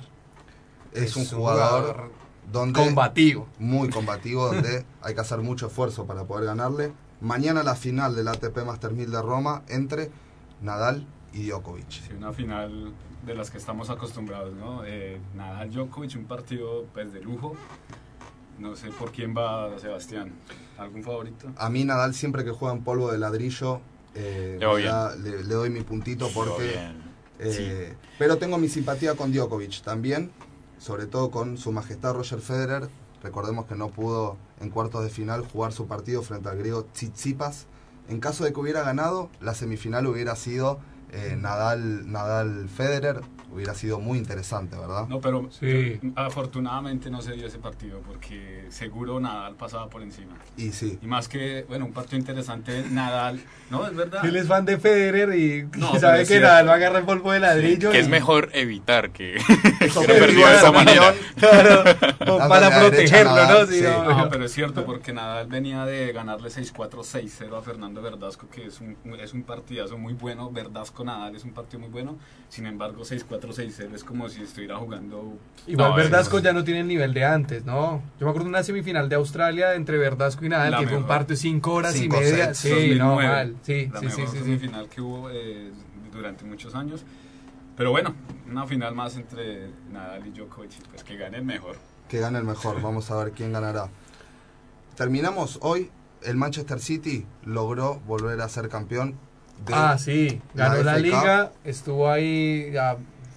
Es, 0.92 1.14
un 1.14 1.24
jugador, 1.26 2.10
donde 2.52 2.78
combativo. 2.80 3.48
muy 3.58 3.88
combativo, 3.90 4.46
donde 4.48 4.84
hay 5.02 5.14
que 5.14 5.20
hacer 5.20 5.38
mucho 5.40 5.66
esfuerzo 5.66 6.06
para 6.06 6.24
poder 6.24 6.44
ganarle. 6.46 6.92
Mañana 7.20 7.62
la 7.62 7.74
final 7.74 8.14
del 8.14 8.28
ATP 8.28 8.64
Master 8.64 8.92
1000 8.92 9.10
de 9.10 9.22
Roma 9.22 9.62
entre 9.68 10.10
Nadal 10.62 11.06
y 11.32 11.48
Djokovic. 11.48 11.90
Sí, 11.90 12.12
una 12.16 12.32
final 12.32 12.92
de 13.24 13.34
las 13.34 13.50
que 13.50 13.58
estamos 13.58 13.90
acostumbrados, 13.90 14.54
¿no? 14.54 14.84
Eh, 14.84 15.18
Nadal 15.34 15.70
Djokovic, 15.72 16.14
un 16.16 16.24
partido 16.26 16.84
pues 16.92 17.12
de 17.12 17.20
lujo. 17.20 17.56
No 18.58 18.74
sé 18.76 18.88
por 18.90 19.12
quién 19.12 19.34
va 19.36 19.78
Sebastián. 19.78 20.32
¿Algún 20.78 21.02
favorito? 21.02 21.50
A 21.56 21.68
mí 21.68 21.84
Nadal 21.84 22.14
siempre 22.14 22.44
que 22.44 22.50
juega 22.52 22.74
en 22.74 22.82
polvo 22.84 23.10
de 23.12 23.18
ladrillo 23.18 23.80
eh, 24.14 24.56
Le 24.58 24.82
da- 24.84 25.14
le, 25.16 25.42
le 25.44 25.54
doy 25.54 25.68
mi 25.70 25.80
puntito 25.82 26.28
porque... 26.32 26.74
eh, 27.38 27.94
Pero 28.18 28.38
tengo 28.38 28.56
mi 28.56 28.68
simpatía 28.68 29.14
con 29.14 29.30
Djokovic 29.32 29.82
también, 29.82 30.30
sobre 30.78 31.06
todo 31.06 31.30
con 31.30 31.58
su 31.58 31.72
majestad 31.72 32.14
Roger 32.14 32.40
Federer. 32.40 32.88
Recordemos 33.22 33.66
que 33.66 33.74
no 33.74 33.88
pudo 33.88 34.36
en 34.60 34.70
cuartos 34.70 35.02
de 35.02 35.10
final 35.10 35.46
jugar 35.46 35.72
su 35.72 35.86
partido 35.86 36.22
frente 36.22 36.48
al 36.48 36.58
griego 36.58 36.84
Tsitsipas. 36.84 37.66
En 38.08 38.20
caso 38.20 38.44
de 38.44 38.52
que 38.52 38.60
hubiera 38.60 38.82
ganado, 38.82 39.30
la 39.40 39.54
semifinal 39.54 40.06
hubiera 40.06 40.36
sido 40.36 40.78
eh, 41.10 41.36
Nadal, 41.38 42.10
Nadal 42.10 42.68
Federer. 42.68 43.20
Hubiera 43.52 43.74
sido 43.74 44.00
muy 44.00 44.18
interesante, 44.18 44.76
¿verdad? 44.76 45.06
No, 45.08 45.20
pero 45.20 45.48
Sí. 45.50 45.98
yo- 46.02 46.10
afortunadamente 46.16 47.10
no 47.10 47.22
se 47.22 47.32
dio 47.32 47.46
ese 47.46 47.58
partido 47.58 48.00
porque 48.06 48.66
seguro 48.70 49.18
Nadal 49.20 49.54
pasaba 49.54 49.88
por 49.88 50.02
encima. 50.02 50.34
Y 50.56 50.72
sí, 50.72 50.98
Y 51.02 51.06
más 51.06 51.28
que, 51.28 51.64
bueno, 51.68 51.86
un 51.86 51.92
partido 51.92 52.18
interesante, 52.18 52.84
Nadal, 52.90 53.40
¿no? 53.70 53.86
Es 53.86 53.94
verdad. 53.96 54.24
Él 54.24 54.36
es 54.36 54.46
fan 54.48 54.64
de 54.64 54.78
Federer 54.78 55.34
y 55.38 55.68
No, 55.78 55.94
sabe 56.00 56.20
que 56.20 56.26
cierto. 56.26 56.48
Nadal 56.48 56.68
va 56.68 56.72
a 56.72 56.76
agarrar 56.76 57.00
el 57.00 57.06
polvo 57.06 57.32
de 57.32 57.40
ladrillo. 57.40 57.90
Que 57.90 57.98
y- 57.98 58.00
es 58.00 58.08
mejor 58.08 58.50
evitar 58.52 59.10
que, 59.10 59.36
que 59.78 59.88
no 59.88 60.02
perdió 60.02 60.46
de 60.46 60.54
esa 60.56 60.72
manera. 60.72 61.14
Claro, 61.36 61.84
Dándole 61.84 62.48
para 62.48 62.68
la 62.70 62.80
protegerlo, 62.80 63.34
Nadal, 63.36 63.60
¿no? 63.66 63.72
Sí, 63.72 63.78
sí. 63.78 63.84
no, 63.84 64.04
No, 64.24 64.28
pero 64.28 64.44
es 64.44 64.52
cierto, 64.52 64.84
porque 64.84 65.12
Nadal 65.12 65.46
venía 65.46 65.84
de 65.86 66.12
ganarle 66.12 66.48
6-4, 66.50 67.02
6-0 67.04 67.56
a 67.56 67.62
Fernando 67.62 68.02
Verdasco, 68.02 68.48
que 68.48 68.66
es 68.66 68.80
un, 68.80 68.96
es 69.20 69.32
un 69.32 69.42
partidazo 69.44 69.96
muy 69.98 70.14
bueno. 70.14 70.50
Verdasco 70.50 71.04
Nadal 71.04 71.36
es 71.36 71.44
un 71.44 71.52
partido 71.52 71.80
muy 71.80 71.88
bueno. 71.90 72.16
Sin 72.48 72.66
embargo, 72.66 73.02
6-4, 73.04 73.35
6-0 73.40 73.94
es 73.94 74.04
como 74.04 74.28
si 74.28 74.42
estuviera 74.42 74.76
jugando. 74.76 75.38
Igual 75.66 75.90
No, 75.90 75.96
Verdasco 75.96 76.38
es- 76.38 76.44
ya 76.44 76.52
no 76.52 76.64
tiene 76.64 76.80
el 76.80 76.88
nivel 76.88 77.12
de 77.14 77.24
antes, 77.24 77.64
¿no? 77.64 78.02
Yo 78.18 78.26
me 78.26 78.30
acuerdo 78.30 78.44
de 78.44 78.50
una 78.50 78.62
semifinal 78.62 79.08
de 79.08 79.16
Australia 79.16 79.74
entre 79.74 79.98
Verdasco 79.98 80.44
y 80.44 80.48
Nadal, 80.48 80.70
La 80.72 80.78
que 80.78 80.84
fue 80.86 80.96
un 80.96 81.02
mejor. 81.02 81.16
partido 81.16 81.34
de 81.34 81.40
cinco 81.42 81.72
horas 81.74 81.94
Cinco 81.94 82.16
y 82.16 82.20
media. 82.20 82.54
sets, 82.54 82.58
Sí, 82.58 82.68
no, 82.96 83.10
2009, 83.10 83.28
mal. 83.28 83.56
Sí, 83.62 83.86
la 83.92 84.00
sí, 84.00 84.08
sí, 84.10 84.16
mejor 84.16 84.32
sí, 84.32 84.38
sí. 84.38 84.44
semifinal 84.44 84.88
que 84.88 85.00
hubo 85.00 85.30
eh, 85.30 85.70
durante 86.12 86.44
muchos 86.44 86.74
años. 86.74 87.04
Pero 87.76 87.90
bueno, 87.90 88.14
una 88.50 88.66
final 88.66 88.94
más 88.94 89.16
entre 89.16 89.68
Nadal 89.92 90.26
y 90.26 90.30
Djokovic, 90.30 90.70
pues 90.90 91.04
que 91.04 91.16
gane 91.16 91.36
el 91.38 91.44
mejor. 91.44 91.76
que 92.08 92.20
gane 92.20 92.38
el 92.38 92.44
mejor. 92.44 92.80
Vamos 92.80 93.10
a 93.10 93.16
ver 93.16 93.32
quién 93.32 93.52
ganará. 93.52 93.88
Terminamos 94.96 95.58
hoy. 95.62 95.90
El 96.22 96.36
Manchester 96.36 96.80
City 96.80 97.26
logró 97.44 98.00
volver 98.00 98.40
a 98.40 98.48
ser 98.48 98.68
campeón. 98.68 99.14
De 99.66 99.72
Ah, 99.74 99.96
sí, 99.98 100.40
ganó 100.54 100.76
la 100.82 100.82
la, 100.82 100.92
FA 100.92 100.96
Cup. 100.98 101.04
liga, 101.04 101.52
estuvo 101.64 102.10
ahí 102.10 102.70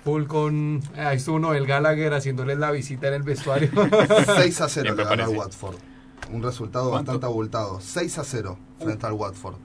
full 0.03 0.25
con... 0.25 0.81
Ahí 0.97 1.17
estuvo 1.17 1.39
Noel 1.39 1.65
Gallagher 1.65 2.13
haciéndoles 2.13 2.57
la 2.57 2.71
visita 2.71 3.07
en 3.09 3.13
el 3.15 3.23
vestuario. 3.23 3.69
6 4.35 4.61
a 4.61 4.69
0 4.69 4.69
Siempre 4.69 4.95
le 4.95 5.03
ganó 5.09 5.23
al. 5.23 5.37
Watford. 5.37 5.75
Un 6.31 6.43
resultado 6.43 6.89
¿Cuánto? 6.91 7.11
bastante 7.13 7.25
abultado. 7.25 7.79
6 7.81 8.17
a 8.19 8.23
0 8.23 8.57
frente 8.79 9.05
al 9.05 9.13
Watford. 9.13 9.55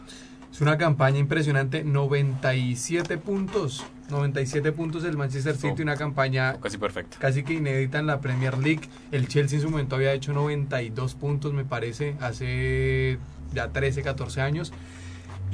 es 0.52 0.60
una 0.60 0.78
campaña 0.78 1.18
impresionante, 1.18 1.84
97 1.84 3.18
puntos. 3.18 3.84
97 4.10 4.70
puntos 4.72 5.02
del 5.02 5.16
Manchester 5.16 5.56
City, 5.56 5.80
Oh. 5.80 5.82
una 5.82 5.96
campaña 5.96 6.58
Casi 6.60 6.76
perfecto. 6.76 7.16
casi 7.18 7.42
que 7.42 7.54
inédita 7.54 7.98
en 7.98 8.06
la 8.06 8.20
Premier 8.20 8.58
League. 8.58 8.82
El 9.12 9.28
Chelsea 9.28 9.56
en 9.58 9.62
su 9.64 9.70
momento 9.70 9.96
había 9.96 10.12
hecho 10.12 10.32
92 10.34 11.14
puntos, 11.14 11.54
me 11.54 11.64
parece, 11.64 12.14
hace 12.20 13.18
ya 13.54 13.68
13, 13.70 14.02
14 14.02 14.42
años. 14.42 14.72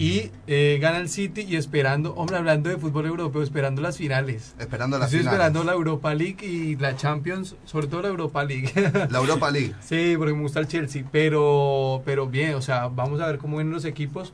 Y 0.00 0.30
eh, 0.46 0.78
gana 0.80 0.96
el 0.98 1.10
City 1.10 1.42
y 1.42 1.56
esperando, 1.56 2.14
hombre, 2.14 2.38
hablando 2.38 2.70
de 2.70 2.78
fútbol 2.78 3.04
europeo, 3.04 3.42
esperando 3.42 3.82
las 3.82 3.98
finales. 3.98 4.54
Esperando 4.58 4.98
la 4.98 5.04
Estoy 5.04 5.18
final. 5.20 5.34
esperando 5.34 5.62
la 5.62 5.72
Europa 5.72 6.14
League 6.14 6.38
y 6.46 6.74
la 6.76 6.96
Champions, 6.96 7.54
sobre 7.66 7.86
todo 7.86 8.00
la 8.00 8.08
Europa 8.08 8.42
League. 8.42 8.72
La 9.10 9.18
Europa 9.18 9.50
League. 9.50 9.74
sí, 9.82 10.14
porque 10.16 10.32
me 10.32 10.40
gusta 10.40 10.60
el 10.60 10.68
Chelsea, 10.68 11.04
pero, 11.12 12.00
pero 12.06 12.26
bien, 12.26 12.54
o 12.54 12.62
sea, 12.62 12.88
vamos 12.88 13.20
a 13.20 13.26
ver 13.26 13.36
cómo 13.36 13.58
vienen 13.58 13.74
los 13.74 13.84
equipos 13.84 14.32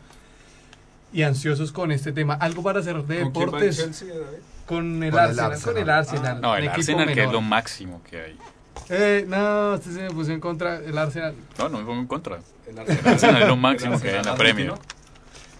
y 1.12 1.22
ansiosos 1.22 1.72
con 1.72 1.90
este 1.90 2.12
tema. 2.12 2.34
Algo 2.34 2.62
para 2.62 2.78
hacer 2.78 3.02
de 3.02 3.22
¿Con 3.22 3.32
quién 3.32 3.48
va 3.52 3.58
el 3.58 3.64
deportes 3.64 3.76
Chelsea, 3.76 4.08
David? 4.08 4.38
con 4.66 5.02
el 5.02 5.10
Con 5.10 5.20
el 5.20 5.28
Arsenal, 5.30 5.50
Arsenal. 5.52 5.74
con 5.74 5.82
el 5.82 5.90
Arsenal. 5.90 6.40
No, 6.40 6.56
el 6.56 6.68
Arsenal 6.68 7.12
que 7.12 7.24
es 7.24 7.32
lo 7.32 7.40
máximo 7.40 8.02
que 8.08 8.20
hay. 8.20 8.38
Eh, 8.88 9.24
no, 9.26 9.74
usted 9.74 9.90
se 9.90 10.02
me 10.02 10.10
puso 10.12 10.30
en 10.30 10.38
contra 10.38 10.76
el 10.76 10.96
Arsenal. 10.96 11.34
No, 11.58 11.68
no 11.68 11.78
me 11.78 11.84
pongo 11.84 12.00
en 12.02 12.06
contra. 12.06 12.38
El 12.68 12.78
El 12.78 13.08
Arsenal 13.08 13.42
es 13.42 13.48
lo 13.48 13.56
máximo 13.56 13.94
el 13.94 14.00
que 14.00 14.10
hay 14.10 14.16
en 14.16 14.26
la 14.26 14.34
Premier. 14.36 14.72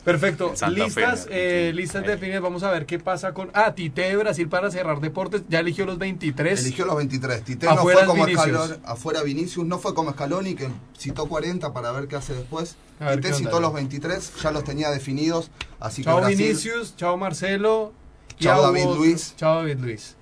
Perfecto. 0.06 0.54
Listas, 0.68 1.26
eh, 1.32 1.70
sí. 1.72 1.76
listas 1.76 2.06
definidas. 2.06 2.40
Vamos 2.40 2.62
a 2.62 2.70
ver 2.70 2.86
qué 2.86 3.00
pasa 3.00 3.34
con. 3.34 3.50
Ah, 3.54 3.74
Tite 3.74 4.02
de 4.02 4.16
Brasil 4.16 4.48
para 4.48 4.70
cerrar 4.70 5.00
deportes. 5.00 5.42
Ya 5.48 5.58
eligió 5.58 5.84
los 5.84 5.98
23. 5.98 6.60
Eligió 6.60 6.86
los 6.86 6.96
23. 6.96 7.42
Tite 7.42 7.66
no 7.66 7.72
Afuera 7.72 7.98
fue 7.98 8.06
como 8.06 8.24
Vinicius. 8.24 8.46
Scaloni, 8.46 8.82
afuera 8.84 9.22
Vinicius, 9.24 9.66
no 9.66 9.80
fue 9.80 9.94
como 9.94 10.12
Scaloni 10.12 10.54
que 10.54 10.68
citó 10.96 11.26
40 11.26 11.72
para 11.72 11.90
ver 11.90 12.06
qué 12.06 12.14
hace 12.14 12.34
después. 12.34 12.76
Ver 13.00 13.16
Tite 13.16 13.28
onda, 13.28 13.38
citó 13.38 13.50
¿no? 13.56 13.60
los 13.62 13.74
23, 13.74 14.32
ya 14.40 14.52
los 14.52 14.62
tenía 14.62 14.90
definidos, 14.90 15.50
así 15.80 16.02
que 16.02 16.04
Chao 16.04 16.18
Brasil 16.18 16.36
Vinicius, 16.36 16.96
chao 16.96 17.16
Marcelo. 17.16 17.92
Chao 18.38 18.62
David 18.62 18.84
Luis. 18.84 19.34
Chao 19.36 19.56
David 19.56 19.78
Luis. 19.80 20.14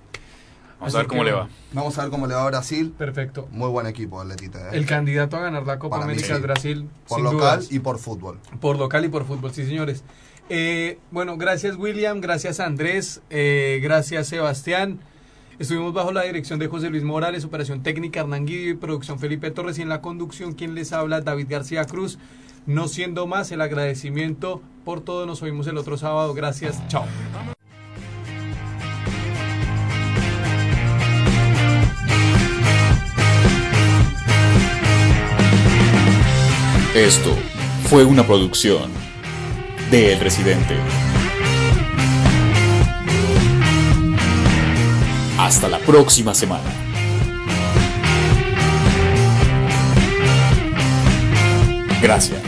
Vamos 0.79 0.93
Así 0.93 0.97
a 0.97 0.99
ver 0.99 1.07
cómo 1.07 1.23
que, 1.23 1.29
le 1.29 1.35
va. 1.35 1.49
Vamos 1.73 1.97
a 1.97 2.01
ver 2.01 2.11
cómo 2.11 2.27
le 2.27 2.33
va 2.33 2.43
a 2.43 2.47
Brasil. 2.47 2.93
Perfecto. 2.97 3.47
Muy 3.51 3.69
buen 3.69 3.87
equipo 3.87 4.23
Tite. 4.35 4.57
¿eh? 4.57 4.61
El 4.73 4.85
candidato 4.85 5.37
a 5.37 5.41
ganar 5.41 5.65
la 5.65 5.79
Copa 5.79 5.95
Para 5.97 6.07
mí 6.07 6.13
América 6.13 6.27
sí. 6.27 6.33
es 6.33 6.41
Brasil. 6.41 6.89
por 7.07 7.17
sin 7.17 7.23
local 7.23 7.59
dudas. 7.59 7.71
y 7.71 7.79
por 7.79 7.97
fútbol. 7.97 8.39
Por 8.59 8.77
local 8.77 9.05
y 9.05 9.09
por 9.09 9.25
fútbol, 9.25 9.53
sí, 9.53 9.65
señores. 9.65 10.03
Eh, 10.49 10.99
bueno, 11.09 11.37
gracias 11.37 11.75
William, 11.75 12.21
gracias 12.21 12.59
Andrés, 12.59 13.21
eh, 13.29 13.79
gracias 13.81 14.27
Sebastián. 14.27 14.99
Estuvimos 15.57 15.93
bajo 15.93 16.11
la 16.11 16.23
dirección 16.23 16.59
de 16.59 16.67
José 16.67 16.89
Luis 16.89 17.03
Morales, 17.03 17.45
operación 17.45 17.81
técnica 17.81 18.19
Hernán 18.19 18.45
Guido 18.45 18.71
y 18.71 18.73
producción 18.75 19.19
Felipe 19.19 19.49
Torres 19.51 19.79
y 19.79 19.81
en 19.81 19.89
la 19.89 20.01
conducción 20.01 20.53
quien 20.53 20.75
les 20.75 20.91
habla 20.91 21.21
David 21.21 21.47
García 21.49 21.85
Cruz. 21.85 22.19
No 22.65 22.87
siendo 22.87 23.25
más 23.25 23.51
el 23.51 23.61
agradecimiento 23.61 24.61
por 24.83 25.01
todo, 25.01 25.25
nos 25.25 25.41
oímos 25.41 25.67
el 25.67 25.77
otro 25.77 25.97
sábado. 25.97 26.33
Gracias, 26.33 26.85
chao. 26.87 27.05
Esto 36.95 37.35
fue 37.89 38.05
una 38.05 38.25
producción 38.25 38.89
de 39.91 40.13
El 40.13 40.21
Residente. 40.21 40.77
Hasta 45.37 45.67
la 45.67 45.79
próxima 45.79 46.33
semana. 46.33 46.63
Gracias. 52.01 52.44